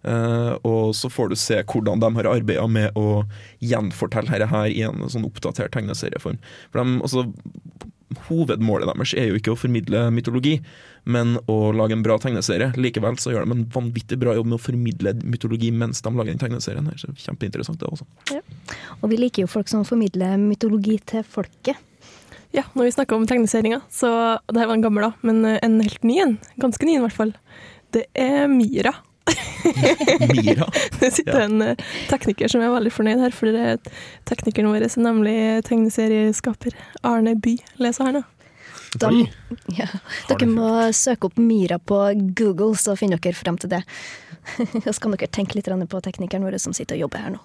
Eh, 0.06 0.54
og 0.62 0.93
så 0.93 1.10
får 1.10 1.32
du 1.32 1.36
se 1.39 1.58
hvordan 1.65 2.01
de 2.04 2.12
har 2.19 2.30
arbeida 2.30 2.65
med 2.69 2.97
å 2.99 3.23
gjenfortelle 3.63 4.30
dette 4.30 4.51
her 4.51 4.69
i 4.69 4.84
en 4.86 5.08
sånn 5.10 5.25
oppdatert 5.25 5.73
tegneserieform. 5.73 6.38
For 6.69 6.82
de, 6.82 6.99
altså, 7.01 7.23
Hovedmålet 8.28 8.86
deres 8.91 9.13
er 9.18 9.32
jo 9.32 9.39
ikke 9.39 9.56
å 9.56 9.58
formidle 9.58 10.04
mytologi, 10.13 10.60
men 11.10 11.39
å 11.52 11.72
lage 11.76 11.96
en 11.98 12.04
bra 12.06 12.18
tegneserie. 12.22 12.72
Likevel 12.78 13.18
så 13.22 13.34
gjør 13.34 13.48
de 13.48 13.56
en 13.58 13.65
vanvittig 13.74 14.20
bra 14.22 14.36
jobb 14.38 14.52
med 14.52 14.60
å 14.60 14.62
formidle 14.62 15.15
mytologi 15.26 15.72
mens 15.74 16.04
de 16.06 16.13
lager 16.13 16.32
den 16.34 16.41
tegneserien. 16.41 16.86
her, 16.86 17.02
så 17.02 17.10
Kjempeinteressant 17.26 17.82
det 17.82 17.89
også. 17.89 18.06
Og 19.02 19.10
vi 19.10 19.20
liker 19.20 19.46
jo 19.46 19.52
folk 19.52 19.72
som 19.72 19.86
formidler 19.88 20.38
mytologi 20.41 21.00
til 21.02 21.26
folket. 21.26 21.82
Ja, 22.56 22.63
når 22.78 22.88
vi 22.88 22.96
snakker 22.96 23.18
om 23.18 23.26
tegneseringer, 23.28 23.82
så 23.91 24.10
det 24.48 24.62
her 24.62 24.70
var 24.70 24.78
en 24.78 24.86
gammel, 24.86 25.10
da, 25.10 25.26
men 25.26 25.41
en 25.58 25.82
helt 25.82 26.06
ny 26.08 26.22
en. 26.24 26.38
Ganske 26.62 26.88
ny, 26.88 26.96
en, 26.96 27.04
i 27.04 27.08
hvert 27.10 27.18
fall. 27.18 27.36
Det 27.96 28.06
er 28.15 28.46
Mira. 28.52 28.94
Mira. 30.36 30.68
Det 31.00 31.12
sitter 31.14 31.40
Ja. 31.40 31.46
en 31.48 31.62
eh, 31.62 31.76
tekniker 32.10 32.52
som 32.52 32.62
er 32.62 32.70
veldig 32.74 32.92
fornøyd 32.94 33.24
her, 33.26 33.34
for 33.36 33.50
det 33.52 33.64
er 33.74 33.80
teknikeren 34.30 34.70
vår, 34.72 34.88
som 34.94 35.06
nemlig 35.08 35.36
tegneserieskaper 35.68 36.76
Arne 37.04 37.36
By. 37.42 37.58
leser 37.82 38.10
her 38.10 38.20
nå. 38.20 38.24
Da, 38.96 39.10
ja, 39.76 39.88
dere 40.30 40.46
må 40.48 40.70
søke 40.96 41.28
opp 41.28 41.40
Mira 41.42 41.76
på 41.84 41.98
Google, 42.38 42.78
så 42.80 42.94
finner 42.96 43.20
dere 43.20 43.36
frem 43.36 43.58
til 43.60 43.74
det. 43.74 43.82
Og 44.86 44.89
så 44.91 44.97
kan 45.03 45.15
dere 45.15 45.29
tenke 45.31 45.58
litt 45.58 45.69
på 45.89 46.01
teknikeren 46.05 46.45
vår 46.45 46.58
som 46.62 46.75
sitter 46.75 46.97
og 46.97 47.05
jobber 47.08 47.23
her 47.25 47.36
nå. 47.36 47.41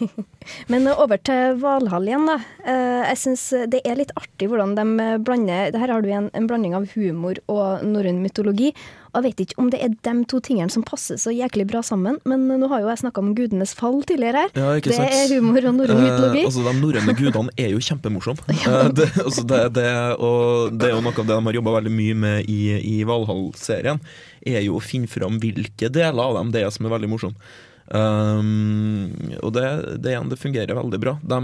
Men 0.72 0.88
over 0.92 1.20
til 1.24 1.56
Valhall 1.62 2.08
igjen, 2.10 2.26
da. 2.28 2.38
Eh, 2.64 3.04
Jeg 3.10 3.20
syns 3.22 3.46
det 3.72 3.80
er 3.84 3.98
litt 4.00 4.12
artig 4.18 4.50
hvordan 4.50 4.76
de 4.78 4.84
blander 5.24 5.72
det 5.72 5.80
Her 5.80 5.94
har 5.94 6.04
du 6.04 6.10
en, 6.12 6.30
en 6.34 6.50
blanding 6.50 6.76
av 6.76 6.90
humor 6.94 7.40
og 7.48 7.84
norrøn 7.86 8.22
mytologi. 8.24 8.72
Og 9.14 9.22
jeg 9.22 9.30
vet 9.30 9.42
ikke 9.44 9.60
om 9.62 9.68
det 9.70 9.78
er 9.78 9.92
de 9.94 10.12
to 10.26 10.40
tingene 10.42 10.72
som 10.74 10.82
passer 10.86 11.18
så 11.22 11.30
jæklig 11.30 11.68
bra 11.70 11.84
sammen, 11.86 12.16
men 12.26 12.48
nå 12.50 12.66
har 12.72 12.82
jo 12.82 12.88
jeg 12.90 13.04
snakka 13.04 13.22
om 13.22 13.30
gudenes 13.38 13.70
fall 13.78 14.00
tidligere 14.02 14.42
her. 14.42 14.54
Ja, 14.58 14.72
det 14.82 14.96
er 14.98 15.34
humor 15.36 15.68
og 15.70 15.76
norrøn 15.78 16.00
mytologi. 16.02 16.42
Eh, 16.42 16.48
altså, 16.50 16.64
De 16.66 16.74
norrøne 16.80 17.14
gudene 17.20 17.54
er 17.54 17.70
jo 17.76 17.82
kjempemorsomme. 17.86 18.42
Eh, 18.50 18.88
det, 18.98 19.06
altså, 19.22 19.46
det, 19.46 19.60
det, 19.78 19.86
og 20.18 20.74
det 20.74 20.90
er 20.90 20.96
jo 20.96 21.04
noe 21.06 21.14
av 21.14 21.22
det 21.22 21.30
de 21.30 21.40
har 21.46 21.58
jobba 21.60 21.76
veldig 21.78 21.94
mye 21.94 22.18
med 22.24 22.50
i, 22.50 22.60
i 22.96 22.96
Valhall-serien. 23.06 24.02
Er 24.44 24.60
jo 24.64 24.78
å 24.78 24.84
finne 24.84 25.10
fram 25.10 25.38
hvilke 25.42 25.88
deler 25.92 26.20
av 26.20 26.38
dem 26.38 26.52
det 26.54 26.64
er 26.64 26.72
som 26.74 26.86
er 26.86 26.94
veldig 26.96 27.12
morsomme. 27.12 27.52
Um, 27.84 29.12
og 29.42 29.52
det, 29.56 29.66
det, 30.04 30.16
det 30.30 30.40
fungerer 30.40 30.76
veldig 30.76 31.00
bra. 31.02 31.18
De 31.20 31.40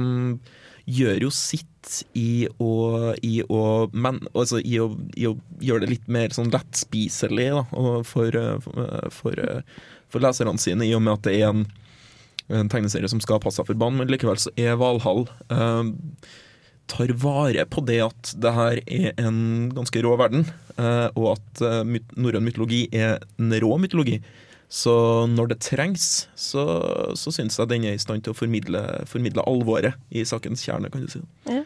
gjør 0.90 1.26
jo 1.26 1.30
sitt 1.34 2.04
i 2.18 2.48
å, 2.60 2.72
i 3.24 3.40
å, 3.44 3.62
men, 3.92 4.20
altså, 4.32 4.60
i 4.60 4.78
å, 4.82 4.90
i 5.16 5.28
å 5.28 5.36
gjøre 5.62 5.84
det 5.84 5.92
litt 5.94 6.10
mer 6.12 6.34
sånn 6.34 6.52
lettspiselig 6.52 7.50
da, 7.56 7.64
for, 8.06 8.36
eh, 8.36 8.70
for, 9.14 9.40
eh, 9.40 9.84
for 10.10 10.24
leserne 10.24 10.56
sine, 10.60 10.86
i 10.86 10.94
og 10.96 11.04
med 11.04 11.18
at 11.18 11.28
det 11.28 11.36
er 11.38 11.50
en, 11.50 11.64
en 12.50 12.70
tegneserie 12.72 13.10
som 13.12 13.22
skal 13.22 13.42
passe 13.42 13.64
for 13.66 13.78
barn, 13.78 13.98
men 14.00 14.10
likevel 14.10 14.40
så 14.40 14.52
er 14.60 14.78
Valhall 14.80 15.26
eh, 15.52 15.92
tar 16.90 17.12
vare 17.22 17.64
på 17.70 17.82
det 17.86 18.00
at 18.04 18.34
det 18.42 18.52
her 18.56 18.80
er 18.84 19.22
en 19.22 19.70
ganske 19.74 20.02
rå 20.04 20.16
verden, 20.20 20.44
eh, 20.76 21.08
og 21.14 21.36
at 21.36 21.64
eh, 21.66 21.96
norrøn 22.16 22.46
mytologi 22.46 22.84
er 22.92 23.20
en 23.40 23.54
rå 23.62 23.76
mytologi. 23.80 24.20
Så 24.70 24.92
når 25.26 25.50
det 25.50 25.62
trengs, 25.66 26.28
så, 26.38 26.62
så 27.18 27.32
syns 27.34 27.58
jeg 27.58 27.70
den 27.72 27.88
er 27.90 27.96
i 27.96 28.02
stand 28.02 28.22
til 28.22 28.34
å 28.34 28.38
formidle, 28.38 28.84
formidle 29.10 29.42
alvoret 29.50 29.98
i 30.14 30.22
sakens 30.26 30.62
kjerne, 30.66 30.92
kan 30.92 31.02
du 31.02 31.10
si. 31.10 31.22
Ja. 31.50 31.64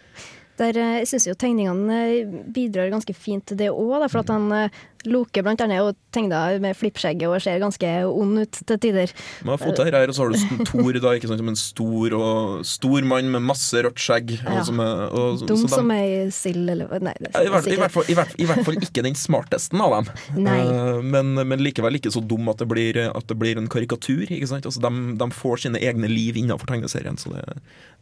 Der, 0.61 0.77
eh, 0.79 0.99
jeg 1.03 1.11
syns 1.11 1.29
jo 1.29 1.37
tegningene 1.37 2.45
bidrar 2.55 2.93
ganske 2.93 3.17
fint 3.17 3.45
til 3.51 3.61
det 3.61 3.73
òg, 3.73 4.07
for 4.07 4.23
at 4.23 4.33
han 4.33 4.71
Loke 5.11 5.43
blant 5.45 5.61
annet 5.65 5.79
er 5.79 5.83
jo 5.83 5.93
tegna 6.15 6.41
med 6.63 6.77
flippskjegget 6.79 7.29
og 7.29 7.43
ser 7.43 7.61
ganske 7.63 7.91
ond 8.09 8.41
ut 8.45 8.61
til 8.71 8.81
tider. 8.81 9.13
Man 9.45 9.55
har 9.55 9.63
fått 9.63 9.81
det 9.81 9.93
her, 9.93 10.11
og 10.11 10.17
så 10.17 10.25
har 10.25 10.33
du 10.33 10.65
Tor, 10.69 10.99
da, 10.99 11.15
ikke 11.19 11.31
sant, 11.31 11.43
som 11.43 11.51
en 11.51 11.59
stor, 11.59 12.17
og, 12.19 12.65
stor 12.69 13.09
mann 13.09 13.31
med 13.33 13.45
masse 13.45 13.83
rødt 13.85 14.01
skjegg. 14.01 14.35
Ja. 14.39 14.59
Og 14.59 14.69
som 14.71 14.83
er, 14.85 15.03
og, 15.11 15.45
Dum 15.49 15.65
som 15.71 15.93
ei 15.95 16.31
sild, 16.35 16.69
eller 16.71 16.93
Nei, 17.05 17.15
det 17.21 17.31
er, 17.33 17.45
I 17.45 17.51
er 17.51 17.55
hvert, 17.55 17.69
i, 17.69 17.79
hvert 17.81 17.95
fall, 17.95 18.09
i, 18.09 18.17
hvert, 18.17 18.37
I 18.39 18.49
hvert 18.49 18.67
fall 18.67 18.79
ikke 18.81 19.05
den 19.07 19.19
smartesten 19.19 19.85
av 19.85 19.99
dem. 19.99 20.13
Eh, 20.55 21.01
men, 21.03 21.33
men 21.49 21.63
likevel 21.63 21.99
ikke 21.99 22.13
så 22.15 22.21
dum 22.23 22.47
at 22.53 22.61
det 22.61 22.67
blir, 22.71 22.97
at 23.09 23.27
det 23.29 23.37
blir 23.39 23.59
en 23.59 23.67
karikatur. 23.71 24.23
Ikke 24.29 24.47
sant? 24.49 24.67
Altså, 24.69 24.81
de, 24.85 25.15
de 25.19 25.29
får 25.35 25.65
sine 25.65 25.81
egne 25.83 26.09
liv 26.11 26.39
innenfor 26.39 26.69
tegneserien. 26.71 27.19
Så 27.21 27.33
det, 27.33 27.43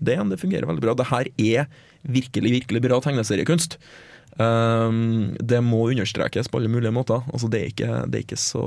det, 0.04 0.18
det 0.32 0.40
fungerer 0.40 0.68
veldig 0.68 0.84
bra. 0.84 0.96
Det 0.98 1.08
her 1.10 1.30
er 1.32 1.70
virkelig, 2.02 2.56
virkelig 2.58 2.82
bra 2.84 3.00
tegneseriekunst. 3.04 3.78
Um, 4.40 5.34
det 5.40 5.60
må 5.64 5.84
understrekes 5.90 6.48
på 6.48 6.58
alle 6.60 6.70
mulige 6.72 6.92
måter. 6.94 7.20
Altså, 7.32 7.50
det, 7.52 7.60
er 7.60 7.72
ikke, 7.74 7.92
det 8.08 8.18
er 8.20 8.24
ikke 8.26 8.40
så 8.40 8.64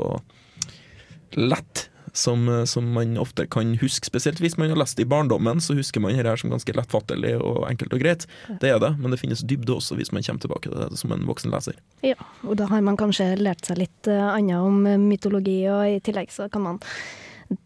lett 1.35 1.87
som, 2.15 2.45
som 2.69 2.85
man 2.95 3.17
ofte 3.19 3.43
kan 3.51 3.73
huske. 3.81 4.07
Spesielt 4.07 4.39
hvis 4.39 4.55
man 4.61 4.69
har 4.71 4.77
lest 4.79 4.95
det 4.95 5.03
i 5.03 5.09
barndommen, 5.11 5.59
så 5.59 5.75
husker 5.75 5.99
man 5.99 6.13
dette 6.15 6.29
her 6.31 6.39
som 6.39 6.53
ganske 6.53 6.75
lettfattelig 6.77 7.33
og 7.41 7.65
enkelt 7.67 7.91
og 7.97 7.99
greit. 8.05 8.23
Det 8.61 8.69
er 8.71 8.79
det, 8.79 8.93
men 9.01 9.11
det 9.11 9.19
finnes 9.19 9.41
dybde 9.43 9.75
også 9.75 9.97
hvis 9.99 10.13
man 10.15 10.23
kommer 10.23 10.45
tilbake 10.45 10.69
til 10.71 10.79
det 10.79 11.01
som 11.01 11.11
en 11.11 11.25
voksen 11.27 11.51
leser. 11.51 11.75
Ja, 12.05 12.15
og 12.47 12.55
da 12.61 12.69
har 12.71 12.85
man 12.85 12.95
kanskje 13.01 13.33
lært 13.41 13.67
seg 13.67 13.81
litt 13.83 14.07
eh, 14.07 14.21
annet 14.31 14.63
om 14.63 14.85
eh, 14.87 14.95
mytologi, 15.01 15.57
og 15.67 15.97
i 15.97 15.99
tillegg 16.07 16.31
så 16.31 16.47
kan 16.53 16.63
man 16.69 16.79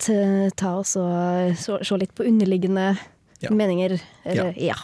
ta 0.10 0.72
og 0.80 0.88
se 0.90 2.02
litt 2.02 2.16
på 2.18 2.26
underliggende 2.28 2.96
Ja. 3.40 3.54
meninger. 3.56 3.94
Eller, 4.28 4.50
ja. 4.60 4.76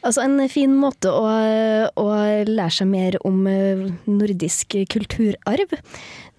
Altså 0.00 0.22
en 0.24 0.40
fin 0.48 0.72
måte 0.80 1.10
å, 1.12 1.24
å 2.00 2.06
lære 2.48 2.72
seg 2.72 2.88
mer 2.88 3.18
om 3.28 3.42
eh, 3.50 3.82
nordisk 4.08 4.78
kulturarv. 4.88 5.74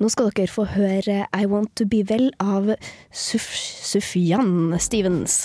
Nå 0.02 0.10
skal 0.10 0.32
dere 0.34 0.50
få 0.50 0.66
høre 0.74 1.28
I 1.30 1.46
Want 1.46 1.76
To 1.78 1.86
Be 1.86 2.02
Well 2.10 2.32
av 2.42 2.74
Suf 3.14 3.46
Sufjan 3.54 4.74
Stevens. 4.82 5.44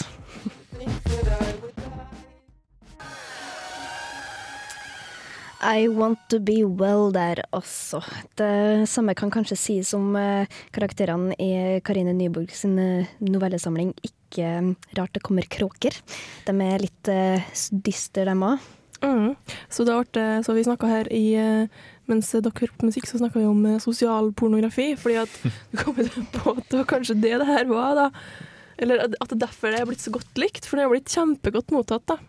I 5.67 5.89
Want 5.93 6.19
To 6.33 6.41
Be 6.41 6.63
Well 6.65 7.13
der 7.13 7.43
også. 7.53 8.01
Det 8.39 8.89
samme 8.89 9.13
kan 9.19 9.33
kanskje 9.35 9.61
sies 9.61 9.93
om 9.97 10.17
eh, 10.17 10.49
karakterene 10.73 11.37
i 11.37 11.81
Karine 11.85 12.17
Nyborg 12.17 12.53
sin 12.55 12.79
eh, 12.81 13.17
novellesamling 13.25 13.93
Ikke 14.01 14.26
eh, 14.43 14.73
rart 14.99 15.15
det 15.17 15.25
kommer 15.27 15.47
kråker. 15.49 15.97
De 16.47 16.57
er 16.67 16.83
litt 16.85 17.13
uh, 17.13 17.55
dyster, 17.71 18.29
dem 18.29 18.45
òg. 18.47 18.73
Mm. 19.05 19.35
Så, 19.69 19.85
det 19.85 19.95
ble, 20.13 20.25
så 20.45 20.55
vi 20.57 20.65
snakka 20.65 20.89
her 20.89 21.11
i 21.13 21.27
eh, 21.37 21.85
Mens 22.07 22.31
dere 22.31 22.53
hørte 22.55 22.79
på 22.79 22.87
musikk, 22.87 23.09
så 23.11 23.19
snakka 23.19 23.41
vi 23.41 23.49
om 23.49 23.65
eh, 23.67 23.81
sosial 23.83 24.31
pornografi. 24.39 24.93
Fordi 24.99 25.19
at 25.25 25.41
du 25.73 25.81
kom 25.81 25.97
på 25.97 26.55
at 26.55 26.69
det 26.71 26.79
var 26.79 26.91
kanskje 26.95 27.19
det 27.19 27.35
det 27.43 27.49
her 27.49 27.67
var, 27.71 27.99
da. 27.99 28.07
Eller 28.79 29.07
at 29.07 29.13
det 29.17 29.39
er 29.39 29.43
derfor 29.47 29.73
det 29.73 29.81
er 29.81 29.89
blitt 29.89 30.05
så 30.05 30.13
godt 30.15 30.41
likt. 30.41 30.69
For 30.69 30.79
det 30.79 30.87
har 30.87 30.95
blitt 30.95 31.13
kjempegodt 31.13 31.75
mottatt, 31.75 32.07
da. 32.13 32.21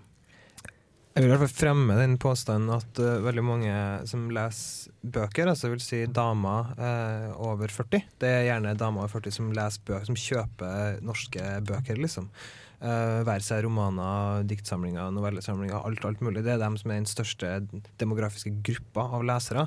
Jeg 1.18 1.24
vil 1.26 1.32
i 1.32 1.34
hvert 1.34 1.48
fall 1.48 1.58
fremme 1.64 1.96
den 1.98 2.12
påstanden 2.22 2.70
at 2.76 3.00
uh, 3.02 3.24
veldig 3.26 3.42
mange 3.42 3.78
som 4.06 4.28
leser 4.30 4.92
bøker, 5.02 5.50
altså 5.50 5.72
vil 5.72 5.82
si 5.82 6.04
damer 6.14 6.68
uh, 6.78 7.32
over 7.42 7.74
40, 7.74 8.04
det 8.22 8.30
er 8.30 8.46
gjerne 8.52 8.76
damer 8.78 9.02
over 9.02 9.16
40 9.16 9.34
som 9.34 9.48
leser 9.50 9.82
bøker, 9.88 10.06
som 10.12 10.20
kjøper 10.22 11.00
norske 11.02 11.48
bøker, 11.66 11.98
liksom. 12.06 12.30
Uh, 12.78 13.24
være 13.26 13.42
seg 13.42 13.64
romaner, 13.66 14.44
diktsamlinger, 14.46 15.10
novellesamlinger, 15.16 15.80
alt, 15.82 16.04
alt 16.06 16.20
mulig. 16.22 16.44
Det 16.46 16.52
er 16.54 16.60
dem 16.62 16.76
som 16.78 16.92
er 16.94 17.00
den 17.00 17.10
største 17.10 17.50
demografiske 17.98 18.52
gruppa 18.68 19.08
av 19.18 19.26
lesere. 19.26 19.64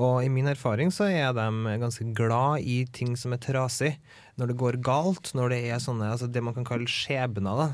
Og 0.00 0.22
i 0.24 0.30
min 0.32 0.48
erfaring 0.48 0.88
så 0.94 1.10
er 1.12 1.34
de 1.36 1.76
ganske 1.82 2.06
glad 2.16 2.64
i 2.64 2.78
ting 2.88 3.18
som 3.20 3.36
er 3.36 3.42
trasig. 3.44 3.92
Når 4.40 4.50
det 4.50 4.56
går 4.58 4.80
galt, 4.82 5.34
når 5.36 5.52
det 5.52 5.60
er 5.68 5.82
sånne 5.82 6.08
altså 6.10 6.26
det 6.26 6.40
man 6.42 6.56
kan 6.56 6.64
kalle 6.66 6.88
skjebner, 6.90 7.60
da, 7.60 7.68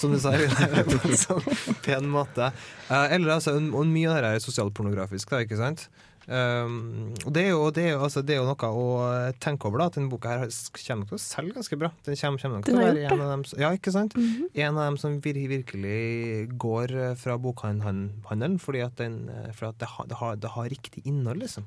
som 0.00 0.16
du 0.16 0.18
sa, 0.18 0.32
på 0.88 1.02
en 1.04 1.20
sånn 1.20 1.44
pen 1.84 2.08
måte. 2.10 2.48
Uh, 2.88 3.12
eller 3.12 3.36
altså, 3.36 3.58
og 3.60 3.92
mye 3.92 4.08
av 4.08 4.24
det 4.24 4.32
er 4.38 4.46
sosialpornografisk, 4.48 5.36
da, 5.36 5.44
ikke 5.44 5.60
sant? 5.60 5.90
Um, 6.30 7.10
og 7.26 7.32
det 7.34 7.42
er, 7.42 7.48
jo, 7.50 7.62
det, 7.74 7.84
er 7.88 7.94
jo, 7.96 8.02
altså, 8.06 8.20
det 8.22 8.36
er, 8.36 8.38
jo, 8.38 8.46
noe 8.46 8.68
å 8.70 9.32
tenke 9.42 9.66
over, 9.66 9.80
da, 9.82 9.86
at 9.90 9.96
denne 9.98 10.12
boka 10.12 10.30
her 10.30 10.44
kommer 10.46 11.00
nok 11.02 11.10
til 11.10 11.18
å 11.18 11.22
selge 11.24 11.56
ganske 11.56 11.78
bra. 11.80 11.90
Den 12.06 12.18
kommer, 12.20 12.42
kommer 12.44 12.60
nok 12.60 12.68
til 12.68 12.78
å 12.78 12.84
være 12.84 13.02
en 13.08 13.24
av 13.24 13.32
dem 13.32 13.42
Ja, 13.58 13.72
ikke 13.74 13.90
sant? 13.94 14.14
Mm 14.14 14.28
-hmm. 14.28 14.46
En 14.54 14.78
av 14.78 14.84
dem 14.84 14.98
som 14.98 15.20
vir 15.20 15.40
virkelig 15.50 16.48
går 16.54 17.16
fra 17.16 17.36
bokhandelen, 17.36 18.58
fordi 18.58 18.80
at, 18.80 18.96
den, 18.98 19.30
fordi 19.52 19.68
at 19.68 19.80
det, 19.80 19.88
har, 19.88 20.06
det, 20.06 20.16
har, 20.16 20.36
det, 20.36 20.50
har, 20.50 20.64
riktig 20.64 21.02
innhold, 21.04 21.38
liksom. 21.38 21.64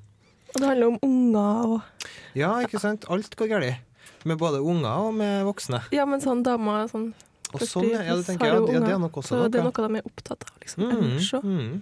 Og 0.56 0.62
det 0.62 0.68
handler 0.68 0.88
om 0.88 1.00
unger 1.02 1.66
og 1.66 1.82
Ja, 2.36 2.60
ikke 2.60 2.80
sant. 2.80 3.06
Alt 3.10 3.36
går 3.36 3.48
galt. 3.48 3.76
Med 4.24 4.38
både 4.38 4.62
unger 4.62 4.90
og 4.90 5.14
med 5.14 5.44
voksne. 5.44 5.82
Ja, 5.92 6.06
men 6.06 6.22
sånn 6.22 6.44
damer 6.44 6.88
sånn 6.88 7.14
og 7.54 7.62
sånn, 7.62 7.90
ja, 7.92 8.16
det 8.16 8.26
tenker 8.26 8.48
jeg, 8.48 8.62
ja, 8.74 8.80
det 8.80 8.94
er 8.96 8.98
nok 8.98 9.18
også 9.18 9.28
Så 9.28 9.36
noe. 9.36 9.50
det 9.50 9.60
er 9.60 9.64
noe 9.64 9.88
de 9.88 10.00
er 10.00 10.06
opptatt 10.08 10.46
av, 10.48 10.56
liksom. 10.62 10.84
Mm, 10.84 11.52
mm. 11.54 11.82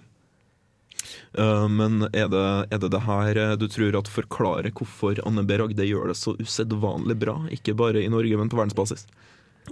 Uh, 1.38 1.66
men 1.70 2.06
er 2.12 2.28
det, 2.32 2.46
er 2.72 2.80
det 2.82 2.92
det 2.92 3.02
her 3.06 3.40
uh, 3.40 3.56
du 3.56 3.68
tror 3.72 3.98
at 4.02 4.10
forklarer 4.12 4.72
hvorfor 4.76 5.20
Anne 5.26 5.44
B. 5.48 5.56
Ragde 5.60 5.88
gjør 5.88 6.12
det 6.12 6.18
så 6.20 6.36
usedvanlig 6.40 7.18
bra? 7.22 7.38
Ikke 7.54 7.76
bare 7.78 8.02
i 8.02 8.10
Norge, 8.12 8.38
men 8.38 8.52
på 8.52 8.60
verdensbasis? 8.60 9.06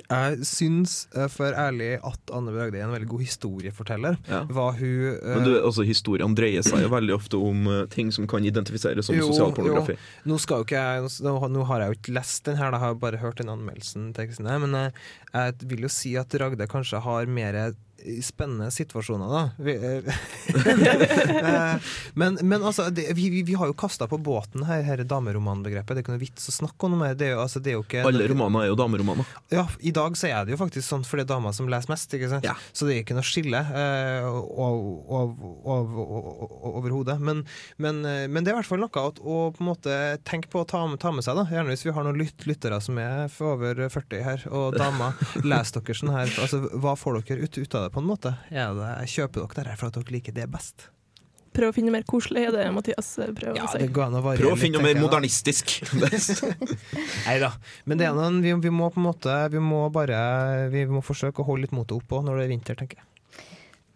Jeg 0.07 0.47
syns 0.47 1.09
uh, 1.17 1.27
for 1.33 1.53
ærlig 1.59 1.97
at 2.07 2.33
Anne 2.33 2.55
B. 2.55 2.61
Ragde 2.61 2.79
er 2.79 2.87
en 2.87 2.95
veldig 2.95 3.11
god 3.11 3.25
historieforteller. 3.27 4.17
Ja. 4.31 4.45
Hun 4.47 5.19
Men 5.19 5.45
du, 5.49 5.53
altså, 5.59 5.85
historiene 5.87 6.39
dreier 6.39 6.65
seg 6.67 6.85
jo 6.87 6.93
veldig 6.95 7.17
ofte 7.17 7.41
om 7.41 7.67
ting 7.93 8.15
som 8.15 8.29
kan 8.31 8.47
identifiseres 8.47 9.11
som. 9.11 9.19
Nå, 9.19 10.39
ikke 10.39 10.79
jeg, 10.79 11.13
nå, 11.27 11.37
nå 11.51 11.69
har 11.69 11.85
jeg 11.85 11.93
jo 11.93 12.01
ikke 12.01 12.17
lest 12.17 12.47
den 12.47 12.61
her, 12.61 12.73
da 12.73 12.81
har 12.83 12.95
jeg 12.95 13.03
bare 13.03 13.21
hørt 13.21 13.43
den 13.43 13.53
anmeldelsen. 13.53 14.13
Men 14.15 14.79
jeg, 14.79 14.97
jeg 15.35 15.71
vil 15.75 15.87
jo 15.89 15.93
si 15.93 16.15
at 16.21 16.39
Ragde 16.41 16.71
kanskje 16.71 17.03
har 17.05 17.29
mer 17.29 17.65
spennende 18.23 18.71
situasjoner, 18.71 19.29
da. 19.31 19.51
Vi, 19.59 19.75
eh, 19.77 20.15
men, 22.21 22.39
men 22.43 22.63
altså, 22.63 22.89
det, 22.91 23.09
vi, 23.17 23.43
vi, 23.43 23.55
har 23.55 23.71
jo 23.71 23.77
kasta 23.79 24.09
på 24.11 24.19
båten 24.19 24.65
her, 24.69 24.83
her 24.87 25.03
dameromanbegrepet. 25.05 25.95
Det 25.95 26.01
er 26.01 26.05
ikke 26.05 26.15
noe 26.17 26.23
vits 26.23 26.49
å 26.51 26.55
snakke 26.55 26.89
om 26.89 26.99
det. 27.03 27.13
Det 27.21 27.33
jo, 27.33 27.41
altså, 27.45 27.63
det 27.63 27.77
ikke 27.79 28.05
Alle 28.09 28.29
romaner 28.31 28.65
er 28.65 28.73
jo 28.73 28.79
dameromaner. 28.81 29.29
Ja, 29.53 29.67
i 29.81 29.93
dag 29.95 30.17
så 30.19 30.31
er 30.31 30.47
det 30.47 30.55
jo 30.55 30.61
faktisk 30.61 30.87
sånn, 30.87 31.05
for 31.07 31.21
det 31.21 31.27
er 31.27 31.33
damer 31.35 31.57
som 31.57 31.69
leser 31.71 31.93
mest. 31.93 32.17
Ja. 32.45 32.57
Så 32.73 32.89
det 32.89 32.95
er 32.95 33.03
ikke 33.05 33.17
noe 33.19 33.27
skille 33.27 33.61
eh, 33.61 34.27
overhodet. 36.75 37.19
Men, 37.21 37.45
men, 37.77 38.03
eh, 38.05 38.27
men 38.31 38.45
det 38.45 38.53
er 38.53 38.57
i 38.57 38.61
hvert 38.61 38.71
fall 38.71 38.83
noe 38.83 39.05
å, 39.05 39.11
å 39.11 39.39
på 39.55 39.65
en 39.65 39.71
måte 39.71 39.99
tenke 40.29 40.51
på 40.53 40.65
å 40.65 40.69
ta, 40.69 40.83
ta 41.01 41.13
med 41.15 41.27
seg, 41.27 41.39
da. 41.39 41.47
Gjerne 41.51 41.75
hvis 41.75 41.87
vi 41.87 41.95
har 41.95 42.07
noen 42.07 42.21
lytt, 42.21 42.47
lyttere 42.49 42.81
som 42.83 42.99
er 43.03 43.29
over 43.45 43.85
40 43.93 44.25
her, 44.27 44.47
og 44.51 44.77
damer. 44.79 45.19
Les 45.51 45.75
dere 45.77 45.97
sånn 45.97 46.15
her. 46.15 46.31
Altså, 46.43 46.63
hva 46.81 46.97
får 46.99 47.21
dere 47.21 47.47
ut, 47.47 47.61
ut 47.61 47.77
av 47.79 47.87
det, 47.87 47.90
på 47.93 48.03
en 48.03 48.09
måte? 48.09 48.33
Er 48.51 48.73
det, 48.77 48.95
kjøper 49.13 49.45
dere 49.45 49.69
dette 49.71 49.77
for 49.81 49.91
at 49.91 49.99
dere 50.01 50.15
liker 50.17 50.37
det 50.37 50.49
best? 50.51 50.89
Prøv 51.51 51.73
å 51.73 51.75
finne 51.75 51.91
mer 51.91 52.05
koselig, 52.07 52.45
er 52.47 52.55
det 52.55 52.67
Mathias 52.71 53.09
eh, 53.19 53.33
prøver 53.35 53.59
Ja, 53.59 53.65
å 53.67 53.73
si. 53.73 53.81
det 53.83 53.91
går 53.95 54.05
an 54.07 54.19
å 54.21 54.23
Prøv 54.39 54.53
å 54.53 54.59
finne 54.59 54.79
noe 54.79 54.87
mer 54.87 55.01
modernistisk. 55.03 55.81
Nei 57.27 57.39
da. 57.43 57.51
Men 57.91 57.99
det 57.99 58.07
er 58.07 58.15
noen, 58.15 58.39
vi, 58.45 58.55
vi 58.55 58.71
må 58.75 58.91
på 58.95 59.03
en 59.03 59.09
måte 59.09 59.35
Vi 59.51 59.63
må 59.63 59.83
bare 59.95 60.21
Vi 60.71 60.85
må 60.91 61.03
forsøke 61.03 61.43
å 61.43 61.49
holde 61.49 61.67
litt 61.67 61.75
motet 61.75 61.97
oppe 61.99 62.23
når 62.23 62.39
det 62.39 62.45
er 62.47 62.53
vinter, 62.55 62.79
tenker 62.79 63.03
jeg. 63.03 63.07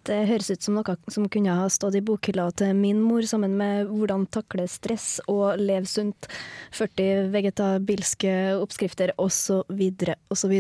Det 0.05 0.19
høres 0.29 0.51
ut 0.53 0.65
som 0.65 0.77
noe 0.77 0.97
som 1.09 1.29
kunne 1.33 1.55
ha 1.57 1.65
stått 1.73 1.97
i 1.97 2.03
bokhylla 2.05 2.51
til 2.59 2.75
min 2.77 3.01
mor, 3.01 3.23
sammen 3.25 3.57
med 3.57 3.89
'Hvordan 3.89 4.27
takle 4.29 4.69
stress 4.69 5.21
og 5.29 5.57
leve 5.59 5.87
sunt', 5.89 6.29
40 6.73 7.31
vegetabilske 7.33 8.61
oppskrifter 8.61 9.13
osv. 9.17 9.65
osv. 10.31 10.55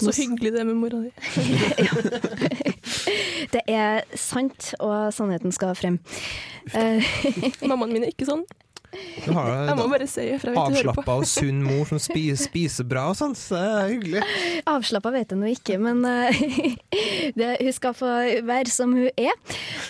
Så 0.00 0.12
hyggelig 0.16 0.52
det 0.52 0.66
med 0.66 0.76
mora 0.76 1.02
di. 1.04 1.10
Det 3.54 3.62
er 3.68 4.02
sant, 4.16 4.74
og 4.80 5.12
sannheten 5.14 5.52
skal 5.52 5.74
frem. 5.78 5.98
Mammaen 7.62 7.92
min 7.92 8.04
er 8.04 8.12
ikke 8.14 8.28
sånn. 8.28 8.44
Du 9.24 9.32
har 9.32 9.48
Jeg 9.70 9.76
må 9.78 9.86
bare 9.90 10.06
si 10.10 10.20
ifra 10.34 10.52
hvis 10.52 10.54
du 10.54 10.58
hører 10.78 10.90
avslappa 10.90 11.12
og 11.20 11.26
sunn 11.28 11.60
mor 11.64 11.84
som 11.88 11.98
spiser, 12.02 12.44
spiser 12.48 12.84
bra 12.88 13.06
og 13.12 13.16
sånn, 13.18 13.34
så 13.38 13.56
det 13.56 13.70
er 13.70 13.92
hyggelig. 13.94 14.22
Avslappa 14.70 15.12
vet 15.14 15.28
jeg 15.34 15.40
nå 15.40 15.46
ikke, 15.54 15.78
men 15.82 16.04
eh, 16.08 16.30
det, 17.38 17.50
hun 17.60 17.74
skal 17.76 17.92
få 17.98 18.10
være 18.46 18.70
som 18.72 18.94
hun 18.96 19.08
er. 19.10 19.34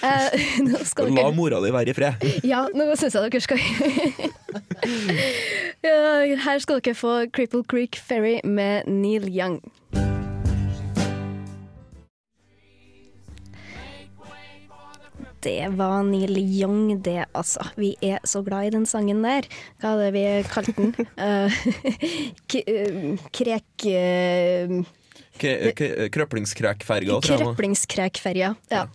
Eh, 0.05 0.29
nå 0.69 0.79
skal 0.87 1.11
La 1.11 1.15
dere, 1.25 1.35
mora 1.37 1.61
di 1.65 1.73
være 1.75 1.91
i 1.95 1.97
fred. 1.97 2.15
ja, 2.47 2.61
nå 2.75 2.83
syns 3.01 3.15
jeg 3.19 3.23
dere 3.29 3.45
skal 3.45 3.59
ja, 5.85 5.95
Her 6.47 6.59
skal 6.63 6.81
dere 6.81 6.97
få 6.99 7.13
Cripple 7.35 7.65
Creek 7.69 7.99
Ferry 7.99 8.39
med 8.45 8.89
Neil 8.91 9.27
Young. 9.31 9.61
Det 15.45 15.69
var 15.77 16.03
Neil 16.09 16.39
Young, 16.41 16.87
det, 17.05 17.27
altså. 17.37 17.67
Vi 17.77 17.93
er 18.05 18.23
så 18.25 18.41
glad 18.47 18.71
i 18.71 18.75
den 18.79 18.87
sangen 18.89 19.21
der. 19.27 19.45
Hva 19.83 19.95
hadde 19.95 20.11
vi 20.17 20.25
kalt 20.49 20.73
den? 20.79 20.95
Eh, 21.21 21.59
eh, 22.65 23.19
krek... 23.35 23.85
eh, 23.91 24.79
K- 25.35 25.73
k- 25.75 26.09
Krøplingskrekferga, 26.15 27.17
tror 27.21 27.35
jeg. 27.35 27.43
nå. 27.43 27.53
Krøplingskrekferja. 27.55 28.55
Ja. 28.73 28.87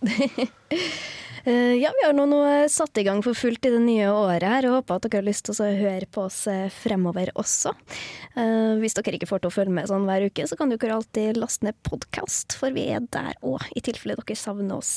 Ja, 1.48 1.88
vi 1.96 2.02
har 2.04 2.12
nå, 2.12 2.26
nå 2.28 2.38
satt 2.68 2.98
i 3.00 3.02
gang 3.06 3.22
for 3.24 3.32
fullt 3.32 3.64
i 3.64 3.70
det 3.72 3.78
nye 3.80 4.10
året 4.12 4.44
her, 4.44 4.66
og 4.68 4.74
håper 4.82 4.98
at 4.98 5.06
dere 5.06 5.20
har 5.22 5.24
lyst 5.30 5.46
til 5.48 5.56
å 5.64 5.68
høre 5.78 6.04
på 6.12 6.26
oss 6.26 6.42
fremover 6.82 7.30
også. 7.40 7.72
Hvis 8.82 8.96
dere 8.98 9.16
ikke 9.16 9.28
får 9.30 9.40
til 9.40 9.48
å 9.48 9.54
følge 9.54 9.72
med 9.78 9.88
sånn 9.88 10.04
hver 10.04 10.26
uke, 10.28 10.44
så 10.50 10.58
kan 10.60 10.68
dere 10.74 10.98
alltid 10.98 11.40
laste 11.40 11.64
ned 11.64 11.78
podkast, 11.88 12.58
for 12.60 12.76
vi 12.76 12.84
er 12.92 13.06
der 13.16 13.40
òg, 13.40 13.64
i 13.72 13.80
tilfelle 13.88 14.18
dere 14.20 14.36
savner 14.36 14.76
oss. 14.82 14.92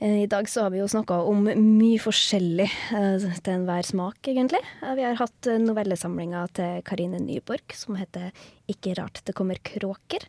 Eh, 0.00 0.22
I 0.22 0.26
dag 0.26 0.48
så 0.48 0.62
har 0.62 0.70
vi 0.70 0.78
jo 0.78 0.88
snakka 0.88 1.16
om 1.26 1.42
mye 1.48 1.98
forskjellig 1.98 2.68
eh, 2.94 3.24
til 3.42 3.54
enhver 3.56 3.86
smak, 3.86 4.20
egentlig. 4.30 4.60
Eh, 4.82 4.94
Vi 4.94 5.02
har 5.02 5.18
hatt 5.18 5.48
novellesamlinga 5.58 6.44
til 6.54 6.82
Karine 6.86 7.18
Nyborg 7.18 7.74
som 7.74 7.98
heter 7.98 8.30
'Ikke 8.68 8.94
rart 8.98 9.22
det 9.24 9.34
kommer 9.34 9.58
kråker'. 9.58 10.28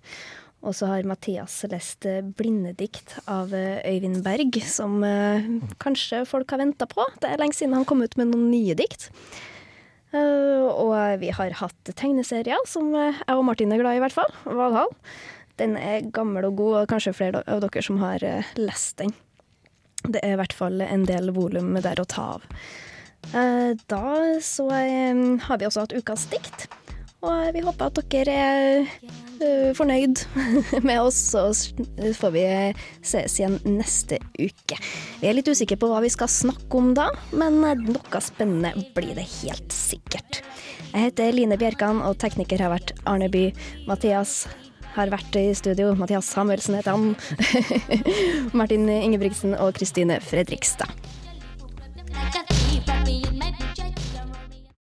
Og 0.63 0.73
så 0.73 0.87
har 0.87 1.03
Mathias 1.03 1.63
lest 1.69 2.01
'Blindedikt' 2.01 3.19
av 3.27 3.53
Øyvind 3.53 4.23
Berg, 4.23 4.59
som 4.63 5.01
kanskje 5.79 6.25
folk 6.27 6.49
har 6.51 6.57
venta 6.59 6.85
på. 6.85 7.05
Det 7.21 7.29
er 7.29 7.37
lenge 7.37 7.53
siden 7.53 7.73
han 7.73 7.85
kom 7.85 8.01
ut 8.01 8.17
med 8.17 8.27
noen 8.27 8.51
nye 8.51 8.75
dikt. 8.75 9.09
Og 10.11 11.19
vi 11.19 11.29
har 11.29 11.51
hatt 11.51 11.83
tegneserier, 11.95 12.59
som 12.65 12.91
jeg 12.91 13.15
og 13.29 13.45
Martin 13.45 13.71
er 13.71 13.77
glad 13.77 13.93
i, 13.93 13.97
i 13.97 13.99
hvert 14.01 14.11
fall. 14.11 14.33
Valhall. 14.43 14.89
Den 15.55 15.77
er 15.77 16.01
gammel 16.11 16.43
og 16.43 16.57
god, 16.57 16.81
og 16.81 16.87
kanskje 16.89 17.13
flere 17.15 17.43
av 17.47 17.61
dere 17.61 17.81
som 17.81 17.97
har 17.99 18.19
lest 18.57 18.97
den. 18.97 19.13
Det 20.07 20.21
er 20.23 20.35
i 20.35 20.39
hvert 20.39 20.55
fall 20.55 20.81
en 20.85 21.03
del 21.07 21.33
volum 21.35 21.73
der 21.83 21.99
å 21.99 22.07
ta 22.07 22.27
av. 22.37 22.45
Eh, 23.33 23.73
Da 23.91 24.03
så 24.41 24.69
eh, 24.71 25.23
har 25.45 25.59
vi 25.59 25.67
også 25.67 25.85
hatt 25.85 25.97
ukas 25.97 26.27
dikt. 26.31 26.69
Og 27.19 27.49
vi 27.51 27.59
håper 27.65 27.89
at 27.89 27.97
dere 28.13 28.31
er 28.31 28.77
øh, 29.43 29.73
fornøyd 29.75 30.21
med 30.87 31.01
oss, 31.01 31.17
så 31.33 31.49
får 32.15 32.31
vi 32.31 32.43
ses 33.03 33.35
igjen 33.41 33.57
neste 33.67 34.21
uke. 34.39 34.77
Vi 35.19 35.27
er 35.27 35.35
litt 35.35 35.51
usikre 35.51 35.75
på 35.81 35.89
hva 35.91 35.99
vi 36.05 36.13
skal 36.13 36.31
snakke 36.31 36.79
om 36.79 36.93
da, 36.95 37.09
men 37.35 37.59
noe 37.59 38.21
spennende 38.23 38.71
blir 38.95 39.19
det 39.19 39.27
helt 39.41 39.75
sikkert. 39.75 40.39
Jeg 40.93 41.09
heter 41.09 41.35
Line 41.35 41.59
Bjerkan, 41.59 41.99
og 42.07 42.15
tekniker 42.23 42.63
har 42.63 42.71
vært 42.71 42.95
Arne 43.03 43.27
By. 43.29 43.49
Mathias 43.85 44.45
har 44.95 45.11
vært 45.13 45.35
i 45.39 45.47
studio. 45.57 45.93
Mathias 45.99 46.29
Samuelsen 46.31 46.79
heter 46.79 46.97
han. 46.97 47.15
Martin 48.59 48.89
Ingebrigtsen 48.89 49.55
og 49.57 49.75
Kristine 49.77 50.19
Fredrikstad. 50.23 50.91